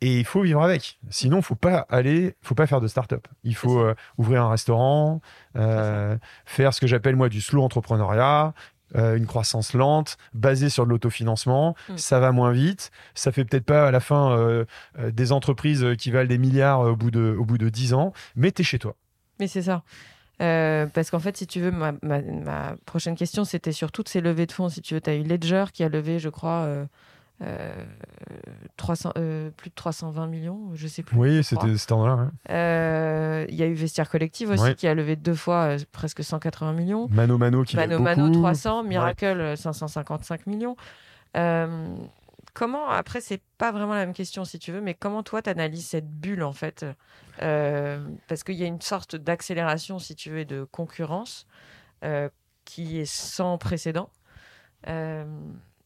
[0.00, 0.98] Et il faut vivre avec.
[1.08, 3.26] Sinon, faut pas aller, faut pas faire de start-up.
[3.42, 5.20] Il faut euh, ouvrir un restaurant,
[5.56, 8.52] euh, faire ce que j'appelle moi du slow entrepreneuriat,
[8.96, 11.74] euh, une croissance lente, basée sur de l'autofinancement.
[11.88, 11.96] Mm.
[11.96, 12.90] Ça va moins vite.
[13.14, 14.64] Ça fait peut-être pas à la fin
[14.98, 18.52] des entreprises qui valent des milliards au bout de, au bout de 10 ans, mais
[18.58, 18.96] es chez toi.
[19.40, 19.82] Mais c'est ça.
[20.42, 24.08] Euh, parce qu'en fait, si tu veux, ma, ma- ma prochaine question, c'était sur toutes
[24.08, 24.68] ces levées de fonds.
[24.68, 26.84] Si tu veux, tu as eu Ledger qui a levé, je crois, euh,
[28.76, 31.16] 300, euh, plus de 320 millions, je sais plus.
[31.16, 32.16] Oui, c'était cet endroit-là.
[32.16, 32.28] ouais.
[32.50, 34.74] Euh, Il y a eu Vestiaire Collective aussi Ouais.
[34.74, 37.08] qui a levé deux fois euh, presque 180 millions.
[37.10, 38.40] Mano Mano qui Mano Mano beaucoup.
[38.40, 40.76] 300, Miracle euh, 555 millions.
[41.36, 41.94] Euh,
[42.54, 45.50] comment, après, c'est pas vraiment la même question si tu veux, mais comment toi tu
[45.50, 46.86] analyses cette bulle en fait?
[47.42, 51.46] Euh, Parce qu'il y a une sorte d'accélération, si tu veux, et de concurrence
[52.04, 52.28] euh,
[52.64, 54.08] qui est sans précédent.
[54.88, 55.24] Euh,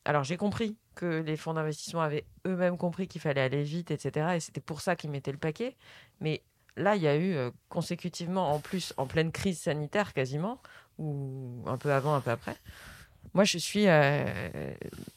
[0.05, 4.35] alors j'ai compris que les fonds d'investissement avaient eux-mêmes compris qu'il fallait aller vite, etc.
[4.37, 5.77] Et c'était pour ça qu'ils mettaient le paquet.
[6.21, 6.43] Mais
[6.77, 10.61] là, il y a eu euh, consécutivement, en plus, en pleine crise sanitaire quasiment,
[10.99, 12.57] ou un peu avant, un peu après.
[13.35, 14.25] Moi, je suis, euh,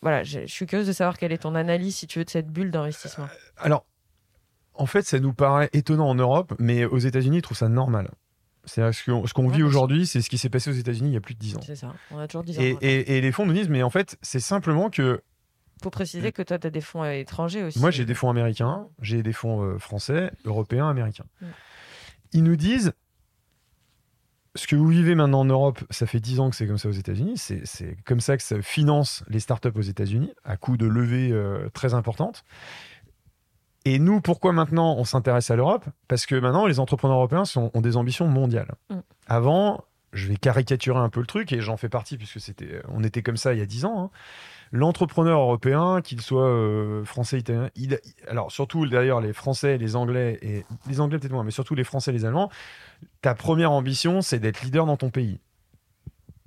[0.01, 2.29] voilà, je, je suis curieuse de savoir quelle est ton analyse, si tu veux, de
[2.29, 3.27] cette bulle d'investissement.
[3.57, 3.85] Alors,
[4.73, 8.11] en fait, ça nous paraît étonnant en Europe, mais aux États-Unis, ils trouvent ça normal.
[8.65, 11.09] C'est ce qu'on ce qu'on Ouais, vit aujourd'hui, c'est ce qui s'est passé aux États-Unis
[11.09, 11.61] il y a plus de 10 ans.
[11.65, 11.93] C'est ça.
[12.11, 12.61] On a toujours 10 ans.
[12.61, 15.23] Et, et- et les fonds nous disent, mais en fait, c'est simplement que
[15.81, 17.79] faut préciser que toi, tu as des fonds euh, étrangers aussi.
[17.79, 21.25] moi, j'ai des fonds américains, j'ai des fonds euh, français, européens, américains.
[21.41, 21.45] Mm.
[22.33, 22.93] Ils nous disent,
[24.55, 26.89] ce que vous vivez maintenant en Europe, ça fait 10 ans que c'est comme ça
[26.89, 30.85] aux États-Unis, c'est comme ça que ça finance les startups aux États-Unis, à coût de
[30.85, 32.43] levée euh, très importante.
[33.85, 35.85] Et nous, pourquoi maintenant on s'intéresse à l'Europe?
[36.07, 38.75] Parce que maintenant, les entrepreneurs européens sont- ont des ambitions mondiales.
[38.89, 38.99] Mm.
[39.27, 43.03] Avant, je vais caricaturer un peu le truc, et j'en fais partie, puisque c'était, on
[43.03, 44.03] était comme ça il y a 10 ans.
[44.03, 44.09] hein.
[44.73, 50.39] L'entrepreneur européen, qu'il soit euh, français, italien, il, alors surtout d'ailleurs les Français, les Anglais,
[50.41, 52.49] et les Anglais peut-être moins, mais surtout les Français et les Allemands,
[53.21, 55.39] ta première ambition, c'est d'être leader dans ton pays.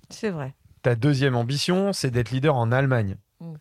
[0.09, 0.55] C'est vrai.
[0.83, 3.17] Ta deuxième ambition, c'est d'être leader en Allemagne.
[3.41, 3.55] Mm.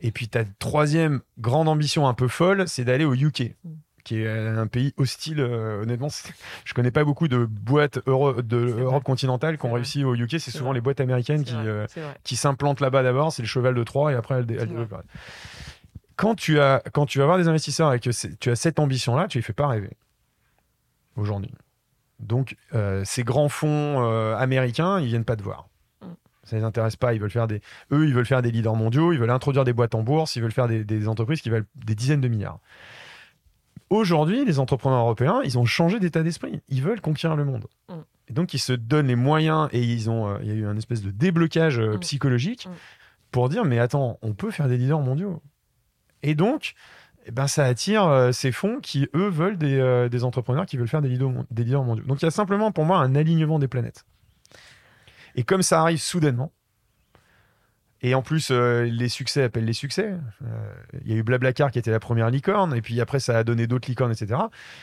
[0.00, 3.70] Et puis ta troisième grande ambition un peu folle, c'est d'aller au UK, Mm.
[4.04, 5.40] Qui est euh, un pays hostile.
[5.40, 6.08] euh, honnêtement,
[6.64, 8.58] je connais pas beaucoup de boîtes Euro- de.
[8.58, 10.32] Europe continentale qui ont réussi au UK.
[10.38, 10.74] C'est souvent vrai.
[10.74, 11.86] les boîtes américaines qui, euh,
[12.22, 13.32] qui s'implantent là-bas d'abord.
[13.32, 15.02] C'est le cheval de Troie et après elles, développent.
[16.16, 19.26] Quand tu as quand tu vas voir des investisseurs et que tu as cette ambition-là,
[19.26, 19.96] tu les fais pas rêver
[21.16, 21.52] aujourd'hui.
[22.20, 24.02] Donc euh, ces grands fonds
[24.36, 25.68] américains, ils viennent pas te voir.
[26.02, 26.06] Mm.
[26.44, 27.14] Ça les intéresse pas.
[27.14, 29.12] Ils veulent faire des, eux, ils veulent faire des leaders mondiaux.
[29.12, 30.36] Ils veulent introduire des boîtes en bourse.
[30.36, 32.60] Ils veulent faire des, des entreprises qui valent des dizaines de milliards.
[33.90, 36.60] Aujourd'hui, les entrepreneurs européens, ils ont changé d'état d'esprit.
[36.68, 37.66] Ils veulent conquérir le monde.
[37.88, 37.94] Mm.
[38.28, 40.66] Et donc, ils se donnent les moyens et ils ont, euh, il y a eu
[40.66, 42.00] un espèce de déblocage euh, Mm.
[42.00, 42.70] psychologique Mm.
[43.30, 45.42] pour dire, mais attends, on peut faire des leaders mondiaux.
[46.22, 46.74] Et donc,
[47.26, 50.88] eh ben, ça attire euh, ces fonds qui, eux, veulent des, des entrepreneurs qui veulent
[50.88, 52.04] faire des leaders, des leaders mondiaux.
[52.06, 54.04] Donc, il y a simplement, pour moi, un alignement des planètes.
[55.36, 56.52] Et comme ça arrive soudainement,
[58.06, 60.12] et en plus, euh, les succès appellent les succès.
[60.42, 60.46] Euh,
[61.04, 63.44] Il y a eu Blablacar qui était la première licorne, et puis après, ça a
[63.44, 64.40] donné d'autres licornes, etc.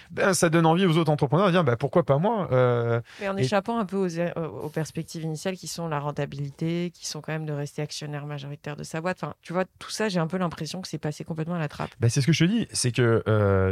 [0.10, 3.30] Ben, ça donne envie aux autres entrepreneurs de dire bah, pourquoi pas moi Euh, Mais
[3.30, 7.08] en Et- échappant un peu aux, er, aux perspectives initiales qui sont la rentabilité, qui
[7.08, 9.18] sont quand même de rester actionnaire majoritaire de sa boîte.
[9.24, 11.68] Enfin, tu vois, tout ça, j'ai un peu l'impression que c'est passé complètement à la
[11.68, 11.92] trappe.
[12.00, 13.24] bah, C'est ce que je te dis, c'est que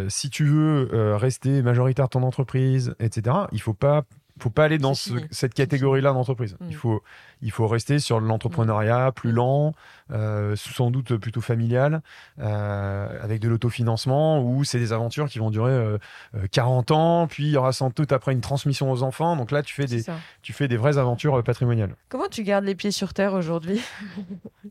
[0.10, 4.04] si tu veux rester majoritaire de ton entreprise, etc., il faut pas.
[4.40, 6.56] Faut pas aller dans ce- cette catégorie-là d'entreprise.
[6.60, 6.66] Mm.
[6.70, 7.04] Il, faut,
[7.42, 9.74] il faut rester sur l'entrepreneuriat plus lent,
[10.12, 12.02] euh, sans doute plutôt familial,
[12.40, 15.98] euh, avec de l'autofinancement, où c'est des aventures qui vont durer euh,
[16.36, 19.36] euh, 40 ans, puis il y aura sans doute après une transmission aux enfants.
[19.36, 20.02] Donc là, tu fais des,
[20.42, 21.96] tu fais des vraies aventures euh, patrimoniales.
[22.10, 23.82] Comment tu gardes les pieds sur terre aujourd'hui?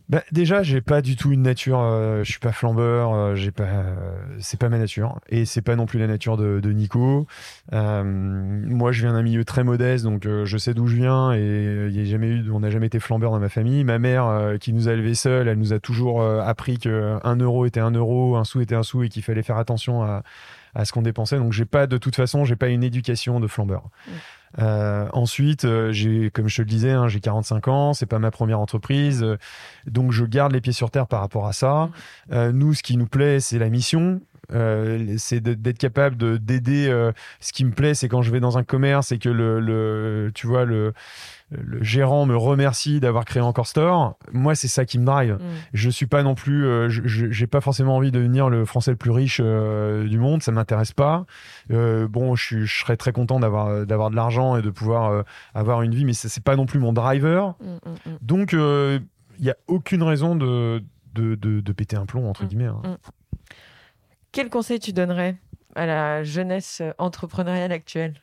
[0.09, 1.81] Bah, déjà, j'ai pas du tout une nature.
[1.81, 3.13] euh, je suis pas flambeur.
[3.13, 3.65] euh, j'ai pas.
[3.65, 3.95] euh,
[4.39, 5.19] c'est pas ma nature.
[5.29, 7.27] Et c'est pas non plus la nature de, de Nico.
[7.75, 11.33] Euh, moi, je viens d'un milieu très modeste, donc euh, je sais d'où je viens.
[11.33, 12.51] Et euh, y a jamais eu.
[12.51, 13.85] On n'a jamais été flambeur dans ma famille.
[13.85, 17.37] Ma mère, euh, qui nous a élevés seuls, elle nous a toujours appris que un
[17.37, 20.23] euro était un euro, un sou était un sou, et qu'il fallait faire attention à,
[20.75, 21.39] à ce qu'on dépensait.
[21.39, 23.85] Donc, j'ai pas de toute façon, j'ai pas une éducation de flambeur.
[24.59, 28.19] Euh, ensuite, euh, j'ai, comme je te le disais, hein, j'ai 45 ans, c'est pas
[28.19, 29.37] ma première entreprise, euh,
[29.87, 31.91] donc je garde les pieds sur terre par rapport à ça.
[32.31, 34.21] Nous, ce qui nous plaît, c'est la mission.
[34.53, 36.89] Euh, c'est d'être capable de d'aider.
[36.89, 39.61] euh, ce qui me plaît, c'est quand je vais dans un commerce et que le,
[39.61, 40.93] le tu vois le
[41.51, 44.19] le gérant me remercie d'avoir créé encore store.
[44.33, 45.35] Moi, c'est ça qui me drive.
[45.35, 45.39] Mm.
[45.73, 48.99] Je suis pas non plus, euh, j'ai pas forcément envie de devenir le Français le
[48.99, 50.43] plus riche euh, du monde.
[50.43, 51.25] Ça m'intéresse pas.
[51.71, 55.25] Euh, bon, je, suis- je serais très content d'avoir d'avoir de l'argent et de pouvoir
[55.55, 57.55] avoir une vie, mais c'est pas non plus mon driver.
[57.61, 57.75] Mm,
[58.11, 58.17] mm.
[58.21, 60.83] Donc, il y a aucune raison de
[61.15, 62.67] de, de, de péter un plomb entre guillemets.
[62.67, 62.99] hein.
[64.33, 65.37] Quel conseil tu donnerais
[65.75, 68.21] à la jeunesse euh, entrepreneuriale actuelle?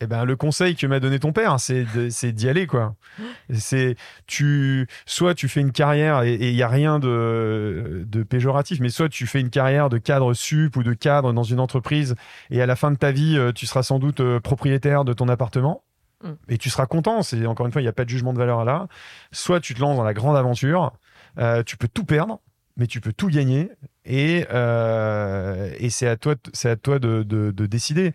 [0.00, 2.94] Eh ben, le conseil que m'a donné ton père, c'est de- c'est d'y aller, quoi.
[3.54, 3.94] C'est
[4.26, 8.88] tu, soit tu fais une carrière et il y a rien de, de péjoratif, mais
[8.88, 12.16] soit tu fais une carrière de cadre sup ou de cadre dans une entreprise
[12.50, 15.12] et à la fin de ta vie, euh, tu seras sans doute euh, propriétaire de
[15.12, 15.84] ton appartement.
[16.22, 16.32] Mm.
[16.48, 17.22] Et tu seras content.
[17.22, 18.88] C'est encore une fois, il n'y a pas de jugement de valeur là.
[19.32, 20.92] Soit tu te lances dans la grande aventure.
[21.38, 22.40] euh, tu peux tout perdre,
[22.76, 23.70] mais tu peux tout gagner.
[24.04, 28.12] Et, euh, c'est à toi, c'est à toi de, de, de décider.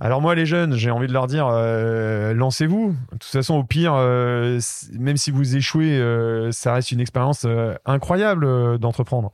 [0.00, 2.94] Alors moi, les jeunes, j'ai envie de leur dire, euh, lancez-vous.
[3.12, 4.60] De toute façon, au pire, euh,
[4.98, 6.00] même si vous échouez,
[6.52, 7.46] ça reste une expérience
[7.84, 9.32] incroyable d'entreprendre.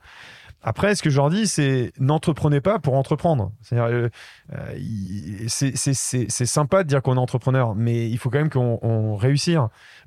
[0.67, 3.51] Après, ce que je leur dis, c'est n'entreprenez pas pour entreprendre.
[3.61, 4.09] C'est-à-dire, euh,
[4.53, 4.75] euh,
[5.47, 8.79] c'est c'est- c'est- sympa de dire qu'on est entrepreneur, mais il faut quand même qu'on
[8.81, 9.57] on réussisse.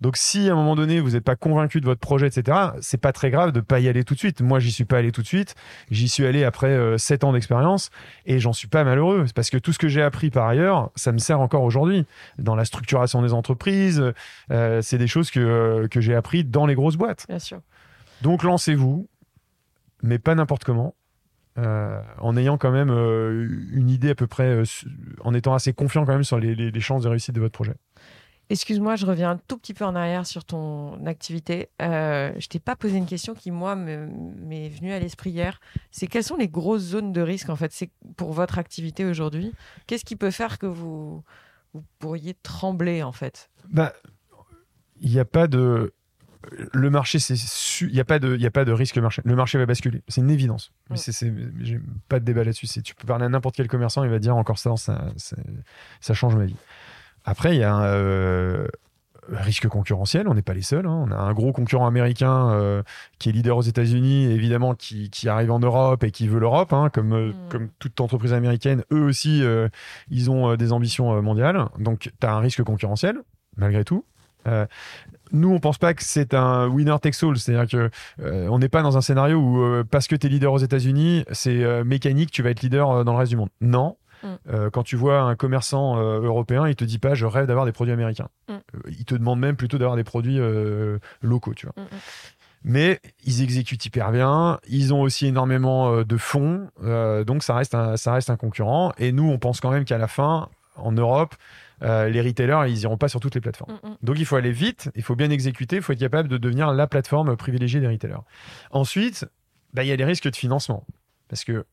[0.01, 3.01] Donc, si à un moment donné vous n'êtes pas convaincu de votre projet, etc., c'est
[3.01, 4.40] pas très grave de pas y aller tout de suite.
[4.40, 5.55] Moi, j'y suis pas allé tout de suite.
[5.92, 7.90] J'y suis allé après euh, sept ans d'expérience
[8.27, 11.12] et j'en suis pas malheureux parce que tout ce que j'ai appris par ailleurs, ça
[11.12, 12.05] me sert encore aujourd'hui
[12.38, 14.03] dans la structuration des entreprises.
[14.51, 17.27] euh, c'est des choses que, euh, que j'ai appris dans les grosses boîtes.
[17.29, 17.61] Bien sûr.
[18.23, 19.07] Donc lancez-vous,
[20.02, 20.94] mais pas n'importe comment.
[21.58, 24.64] euh, en ayant quand même euh, une idée à peu près, euh,
[25.24, 27.54] en étant assez confiant quand même sur les, les- les chances de réussite de votre
[27.54, 27.74] projet.
[28.50, 31.68] Excuse-moi, je reviens un tout petit peu en arrière sur ton activité.
[31.80, 35.61] Je t'ai pas posé une question qui, moi, me- m'est venue à l'esprit hier.
[35.90, 39.52] C'est quelles sont les grosses zones de risque, en fait, c'est pour votre activité aujourd'hui?
[39.87, 41.22] Qu'est-ce qui peut faire que vous,
[41.74, 43.50] vous pourriez trembler, en fait?
[43.68, 43.92] Bah,
[45.00, 45.92] il n'y a pas de.
[46.72, 47.35] Le marché, c'est
[47.83, 49.22] il n'y a pas de, il y a pas de risque marché.
[49.24, 50.72] Le marché va basculer, c'est une évidence.
[50.88, 50.96] Mais Ouais.
[51.03, 52.66] c'est, c'est- j'ai pas de débat là-dessus.
[52.66, 55.37] C'est, tu peux parler à n'importe quel commerçant, il va dire encore ça, ça, ça,
[56.01, 56.57] ça change ma vie.
[57.24, 58.68] Après, il y a un euh,
[59.31, 60.29] risque concurrentiel.
[60.29, 60.87] On n'est pas les seuls.
[60.87, 61.05] hein.
[61.07, 62.83] On a un gros concurrent américain euh,
[63.18, 66.72] qui est leader aux États-Unis, évidemment, qui, qui arrive en Europe et qui veut l'Europe,
[66.72, 67.48] hein, comme euh, Mm.
[67.51, 68.85] comme toute entreprise américaine.
[68.92, 69.68] Eux aussi, euh,
[70.09, 71.66] ils ont des ambitions mondiales.
[71.79, 73.18] Donc, tu as un risque concurrentiel,
[73.57, 74.05] malgré tout.
[74.48, 74.66] Euh,
[75.32, 77.90] nous, on pense pas que c'est un winner takes all, c'est-à-dire que
[78.22, 80.58] euh, on n'est pas dans un scénario où euh, parce que tu es leader aux
[80.58, 83.50] États-Unis, c'est mécanique, tu vas être leader dans le reste du monde.
[83.61, 83.96] Non.
[84.22, 84.68] Mm.
[84.72, 87.92] Quand tu vois un commerçant européen, il te dit pas je rêve d'avoir des produits
[87.92, 88.28] américains.
[88.48, 88.56] Mm.
[88.88, 90.40] Il te demande même plutôt d'avoir des produits
[91.22, 91.84] locaux, tu vois.
[91.84, 91.88] Mm.
[92.64, 94.58] Mais ils exécutent hyper bien.
[94.68, 98.92] Ils ont aussi énormément de fonds, euh, donc ça reste un, ça reste un concurrent.
[98.98, 101.34] Et nous, on pense quand même qu'à la fin, en Europe,
[101.82, 103.78] euh, les retailers, ils iront pas sur toutes les plateformes.
[103.82, 103.96] Mm, mm.
[104.02, 106.72] Donc il faut aller vite, il faut bien exécuter, il faut être capable de devenir
[106.72, 108.22] la plateforme privilégiée des retailers.
[108.70, 109.26] Ensuite,
[109.74, 110.84] bah, il y a les risques de financement.
[111.28, 111.66] Parce que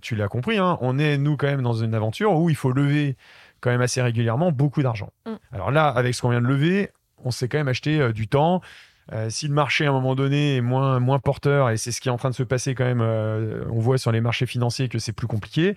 [0.00, 2.72] tu l'as compris, hein, on est nous quand même dans une aventure où il faut
[2.72, 3.16] lever
[3.60, 5.12] quand même assez régulièrement beaucoup d'argent.
[5.26, 5.34] Mm.
[5.52, 6.90] Alors là, avec ce qu'on vient de lever,
[7.24, 8.60] on s'est quand même acheté euh, du temps.
[9.12, 12.00] Euh, si le marché à un moment donné est moins, moins porteur, et c'est ce
[12.00, 14.46] qui est en train de se passer quand même, euh, on voit sur les marchés
[14.46, 15.74] financiers que c'est plus compliqué.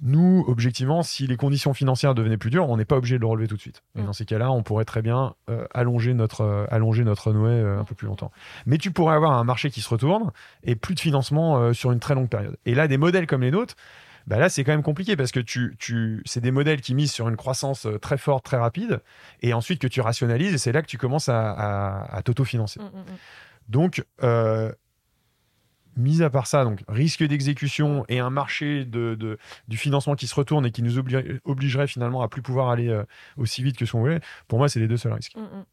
[0.00, 3.26] Nous, objectivement, si les conditions financières devenaient plus dures, on n'est pas obligé de le
[3.26, 3.82] relever tout de suite.
[3.96, 4.06] Et Mm.
[4.06, 7.80] dans ces cas-là, on pourrait très bien euh, allonger notre euh, allonger notre runway euh,
[7.80, 8.30] un peu plus longtemps.
[8.66, 10.30] Mais tu pourrais avoir un marché qui se retourne
[10.62, 12.56] et plus de financement euh, sur une très longue période.
[12.64, 13.74] Et là, des modèles comme les nôtres,
[14.28, 17.12] bah là, c'est quand même compliqué parce que tu, tu, c'est des modèles qui misent
[17.12, 19.00] sur une croissance très forte, très rapide,
[19.40, 22.78] et ensuite que tu rationalises, et c'est là que tu commences à, à, à t'autofinancer.
[22.78, 23.16] Mm, mm, mm.
[23.70, 24.04] Donc,
[25.98, 30.26] mis à part ça, donc risque d'exécution et un marché de, de- du financement qui
[30.26, 33.04] se retourne et qui nous obli- obligerait finalement à plus pouvoir aller euh,
[33.36, 35.36] aussi vite que ce qu'on voulait, pour moi, c'est les deux seuls risques.
[35.36, 35.64] Mm, mm.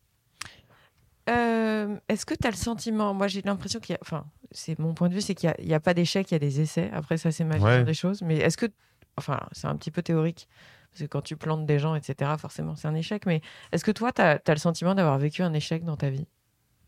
[1.29, 4.77] Euh, Est-ce que tu as le sentiment, moi j'ai l'impression qu'il y a, enfin, c'est
[4.77, 6.89] mon point de vue, c'est qu'il n'y a, pas d'échec, il y a des essais.
[6.93, 7.83] Après, ça, c'est ma vision Ouais.
[7.83, 8.21] des choses.
[8.21, 8.67] Mais est-ce que,
[9.17, 10.47] enfin, c'est un petit peu théorique,
[10.91, 13.25] parce que quand tu plantes des gens, etc., forcément, c'est un échec.
[13.25, 16.27] Mais est-ce que toi, tu as, le sentiment d'avoir vécu un échec dans ta vie?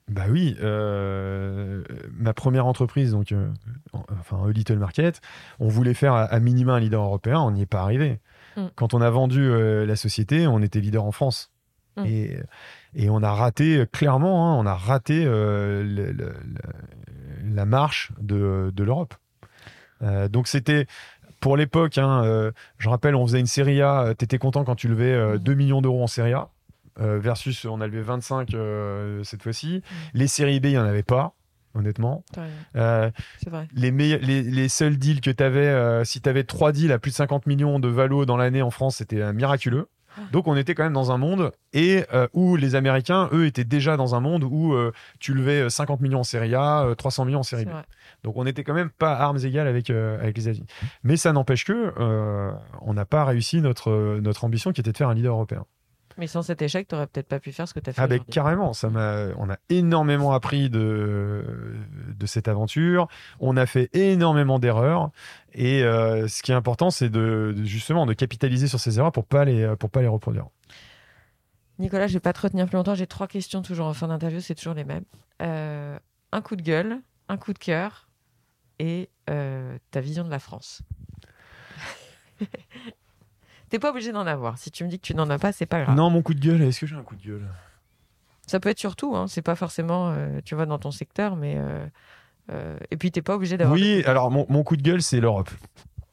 [0.09, 3.49] Bah oui, euh, ma première entreprise, donc, euh,
[3.91, 5.19] en- enfin, A Little Market,
[5.59, 8.19] on voulait faire à, à minima un leader européen, on n'y est pas arrivé.
[8.55, 8.67] Mm.
[8.75, 11.51] Quand on a vendu euh, la société, on était leader en France.
[11.97, 12.05] Mm.
[12.05, 12.37] Et,
[12.95, 16.33] et on a raté, clairement, hein, on a raté le- le- le-
[17.53, 19.13] la marche de, de l'Europe.
[20.29, 20.85] Donc c'était
[21.39, 25.11] pour l'époque, hein, je rappelle, on faisait une série A, t'étais content quand tu levais
[25.11, 25.37] euh, Mhm.
[25.39, 26.49] 2 millions d'euros en série A,
[26.99, 29.81] versus on a levé 25 euh, cette fois-ci.
[30.13, 31.33] Les séries B, il n'y en avait pas,
[31.75, 32.23] honnêtement.
[32.75, 33.09] Euh,
[33.47, 33.67] vrai.
[33.73, 36.99] les, meille- les, les seuls deals que tu avais, si tu avais 3 deals à
[36.99, 39.87] plus de 50 millions de valo dans l'année en France, c'était euh, miraculeux.
[40.19, 40.21] Ah.
[40.31, 43.63] Donc on était quand même dans un monde et euh, où les Américains, eux, étaient
[43.63, 46.95] déjà dans un monde où euh, tu levais euh, 50 millions en série A, euh,
[46.95, 47.69] 300 millions en série B.
[47.69, 47.83] vrai.
[48.23, 50.65] Donc on n'était quand même pas à armes égales avec, euh, avec les États-Unis.
[51.03, 54.97] Mais ça n'empêche que euh, on n'a pas réussi notre, notre ambition qui était de
[54.97, 55.65] faire un leader européen.
[56.17, 58.01] Mais sans cet échec, t'aurais peut-être pas pu faire ce que t'as fait.
[58.01, 61.75] Ah ben carrément, ça m'a, on a énormément appris de,
[62.17, 63.07] de cette aventure.
[63.39, 65.11] On a fait énormément d'erreurs
[65.53, 69.11] et euh, ce qui est important, c'est de, de- justement de capitaliser sur ces erreurs
[69.11, 70.47] pour pas les pour pas les reproduire.
[71.77, 72.95] Nicolas, je vais pas te retenir plus longtemps.
[72.95, 75.05] J'ai trois questions toujours en fin d'interview, c'est toujours les mêmes.
[75.43, 75.99] Euh,
[76.31, 76.99] un coup de gueule,
[77.29, 78.07] un coup de cœur
[78.79, 80.81] et euh, ta vision de la France.
[83.69, 84.57] T'es pas obligé d'en avoir.
[84.57, 85.95] Si tu me dis que tu n'en as pas, c'est pas grave.
[85.95, 86.61] Non, mon coup de gueule.
[86.61, 87.47] Est-ce que j'ai un coup de gueule?
[88.45, 89.27] Ça peut être surtout, hein.
[89.27, 91.85] c'est pas forcément, euh, tu vois, dans ton secteur, mais euh,
[92.49, 93.75] euh, et puis t'es pas obligé d'avoir.
[93.75, 95.49] Oui, alors mon, mon coup de gueule, c'est l'Europe.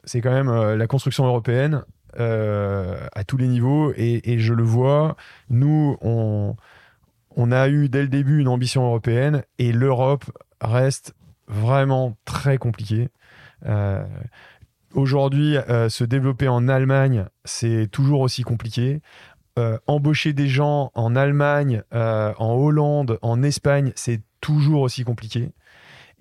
[0.03, 1.83] C'est quand même la construction européenne
[2.17, 5.15] à tous les niveaux et, et je le vois.
[5.49, 6.55] Nous, on,
[7.35, 10.25] on a eu dès le début une ambition européenne et l'Europe
[10.61, 11.15] reste
[11.47, 13.09] vraiment très compliquée.
[13.65, 14.05] Euh,
[14.95, 19.01] Aujourd'hui, euh, se développer en Allemagne, c'est toujours aussi compliqué.
[19.57, 25.51] Euh, embaucher des gens en Allemagne, euh, en Hollande, en Espagne, c'est toujours aussi compliqué.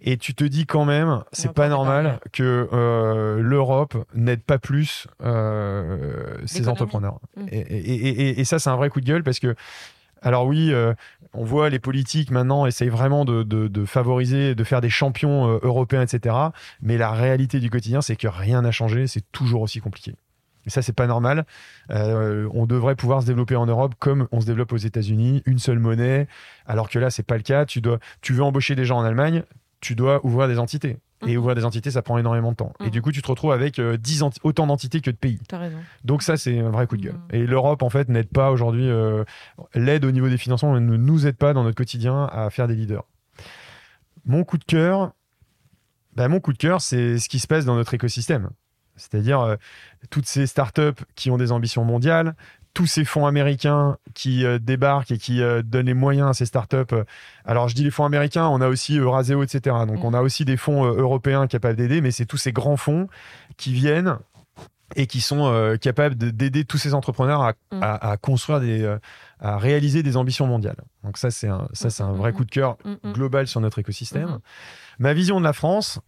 [0.07, 5.07] Et tu te dis quand même, c'est pas normal que euh, l'Europe n'aide pas plus
[6.47, 7.21] ses entrepreneurs.
[7.37, 7.47] Mm.
[7.51, 9.55] Et, et- et- et ça, c'est un vrai coup de gueule parce que,
[10.25, 10.95] alors oui, euh,
[11.35, 15.59] on voit les politiques maintenant essayent vraiment de, de- favoriser, de faire des champions euh,
[15.63, 16.35] européens, etc.
[16.81, 20.15] Mais la réalité du quotidien, c'est que rien n'a changé, c'est toujours aussi compliqué.
[20.67, 21.45] Et ça, c'est pas normal.
[21.91, 25.59] Euh, on devrait pouvoir se développer en Europe comme on se développe aux États-Unis, une
[25.59, 26.27] seule monnaie.
[26.65, 27.67] Alors que là, c'est pas le cas.
[27.67, 29.43] Tu dois, tu veux embaucher des gens en Allemagne,
[29.81, 30.97] tu dois ouvrir des entités.
[31.27, 31.39] Et Mhm.
[31.39, 32.73] ouvrir des entités, ça prend énormément de temps.
[32.81, 32.91] Et Mhm.
[32.91, 35.39] du coup, tu te retrouves avec euh, 10 enti- autant d'entités que de pays.
[35.49, 35.79] T'as raison.
[36.05, 37.15] Donc ça, c'est un vrai coup de gueule.
[37.15, 37.21] Mhm.
[37.33, 38.89] Et l'Europe, en fait, n'aide pas aujourd'hui.
[38.89, 39.25] euh,
[39.75, 42.75] L'aide au niveau des financements ne nous aide pas dans notre quotidien à faire des
[42.75, 43.05] leaders.
[44.25, 45.13] Mon coup de cœur,
[46.17, 48.51] bah, mon coup de cœur, c'est ce qui se passe dans notre écosystème.
[48.97, 49.57] C'est-à-dire euh,
[50.11, 52.35] toutes ces startups qui ont des ambitions mondiales,
[52.75, 56.45] tous ces fonds américains qui euh, débarquent et qui euh, donnent les moyens à ces
[56.47, 56.77] startups.
[56.93, 57.05] Euh,
[57.45, 59.77] Alors, je dis les fonds américains, on a aussi Euraseo, etc.
[59.87, 60.05] Donc, Mhm.
[60.05, 63.09] on a aussi des fonds européens capables d'aider, mais c'est tous ces grands fonds
[63.57, 64.19] qui viennent
[64.97, 68.83] et qui sont euh, capables de- d'aider tous ces entrepreneurs à, à- à construire des,
[68.83, 68.99] euh,
[69.41, 70.77] à réaliser des ambitions mondiales.
[71.05, 73.13] Donc ça, c'est un, ça, c'est un vrai coup de cœur Mm, mm.
[73.13, 74.39] global sur notre écosystème.
[74.99, 76.01] Ma vision de la France,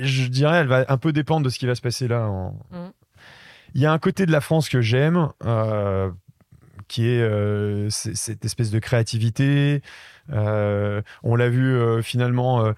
[0.00, 2.26] je dirais, elle va un peu dépendre de ce qui va se passer là.
[2.28, 2.58] en-.
[3.74, 6.10] Il y a un côté de la France que j'aime, euh,
[6.86, 9.82] qui est euh, cette espèce de créativité.
[10.32, 12.72] Euh, on l'a vu finalement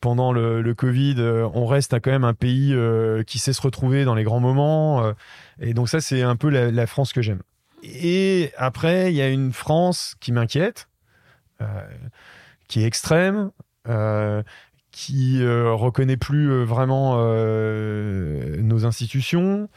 [0.00, 1.16] pendant le, Covid,
[1.52, 2.74] on reste quand même un pays
[3.26, 5.12] qui sait se retrouver dans les grands moments.
[5.60, 7.42] et donc ça, c'est un peu la, la France que j'aime.
[7.82, 10.88] Et après, il y a une France qui m'inquiète,
[12.68, 13.50] qui est extrême,
[14.92, 19.68] qui reconnaît plus vraiment nos institutions.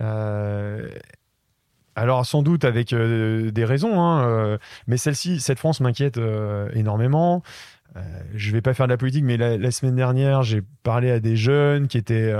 [0.00, 0.88] Euh,
[1.94, 6.20] alors sans doute avec euh, des raisons, hein, euh, mais celle-ci, cette France m'inquiète
[6.72, 7.42] énormément.
[8.32, 11.34] Je vais pas faire de la politique, mais la, semaine dernière, j'ai parlé à des
[11.34, 12.32] jeunes qui étaient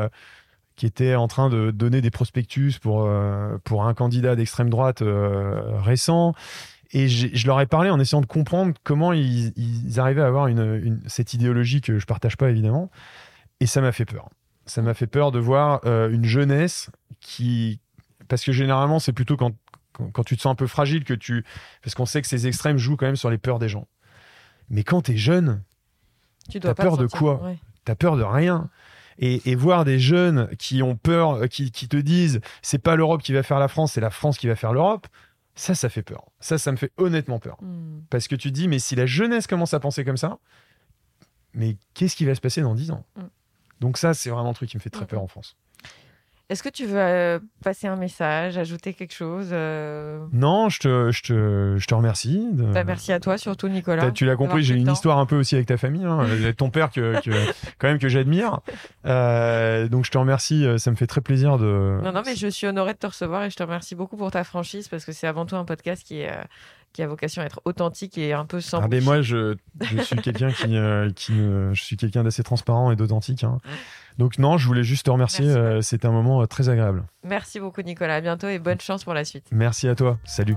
[0.76, 3.10] qui en train de donner des prospectus pour
[3.64, 6.32] pour un candidat d'extrême droite récent.
[6.92, 9.52] Et je leur ai parlé en essayant de comprendre comment ils,
[9.96, 12.88] arrivaient à avoir une, cette idéologie que je partage pas évidemment.
[13.58, 14.28] Et ça m'a fait peur.
[14.64, 16.90] Ça m'a fait peur de voir une jeunesse
[17.20, 17.80] qui,
[18.28, 19.52] parce que généralement c'est plutôt quand,
[19.92, 21.44] quand quand tu te sens un peu fragile que tu,
[21.82, 23.88] parce qu'on sait que ces extrêmes jouent quand même sur les peurs des gens.
[24.70, 25.62] Mais quand tu es jeune,
[26.50, 27.58] Tu dois pas peur de quoi ouais.
[27.84, 28.68] T'as peur de rien.
[29.20, 32.94] Et, et voir des jeunes qui ont peur, euh, qui, qui te disent c'est pas
[32.94, 35.08] l'Europe qui va faire la France, c'est la France qui va faire l'Europe,
[35.56, 36.26] ça, ça fait peur.
[36.38, 37.56] Ça, ça me fait honnêtement peur.
[37.60, 38.02] Hmm.
[38.10, 40.38] Parce que tu te dis, mais si la jeunesse commence à penser comme ça,
[41.54, 43.04] mais qu'est-ce qui va se passer dans 10 ans?
[43.16, 43.22] Mm.
[43.80, 45.56] Donc ça, c'est vraiment un truc qui me fait très peur en France.
[46.50, 51.10] Est-ce que tu veux euh, passer un message, ajouter quelque chose euh, Non, je te,
[51.10, 52.48] je te, je te remercie.
[52.52, 54.10] de- bah, Merci à toi, surtout Nicolas.
[54.12, 56.70] Tu l'as compris, j'ai une histoire un peu aussi avec ta famille, hein, avec ton
[56.70, 58.60] père que, que- quand même que j'admire.
[59.04, 62.00] Euh, donc je te remercie, ça me fait très plaisir de.
[62.02, 64.30] Non, non, mais je suis honorée de te recevoir et je te remercie beaucoup pour
[64.30, 66.32] ta franchise parce que c'est avant tout un podcast qui est,
[66.92, 68.80] qui a vocation à être authentique et un peu sans.
[68.80, 72.90] Ah, mais moi, je, je suis quelqu'un qui, euh, qui je suis quelqu'un d'assez transparent
[72.90, 73.44] et d'authentique.
[73.44, 73.58] hein.
[74.18, 75.44] Donc non, je voulais juste te remercier.
[75.46, 75.58] Merci.
[75.60, 77.04] euh, C'était un moment euh, très agréable.
[77.24, 78.16] Merci beaucoup, Nicolas.
[78.16, 79.46] À bientôt et bonne chance pour la suite.
[79.52, 80.18] Merci à toi.
[80.24, 80.56] Salut.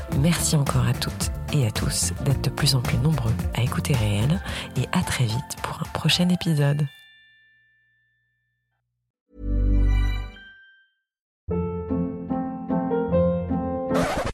[0.19, 3.93] Merci encore à toutes et à tous d'être de plus en plus nombreux à écouter
[3.93, 4.41] Réel
[4.77, 6.87] et à très vite pour un prochain épisode.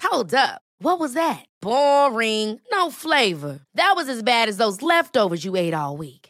[0.03, 0.61] Hold up.
[0.79, 1.45] What was that?
[1.61, 2.59] Boring.
[2.71, 3.59] No flavor.
[3.75, 6.26] That was as bad as those leftovers you ate all week.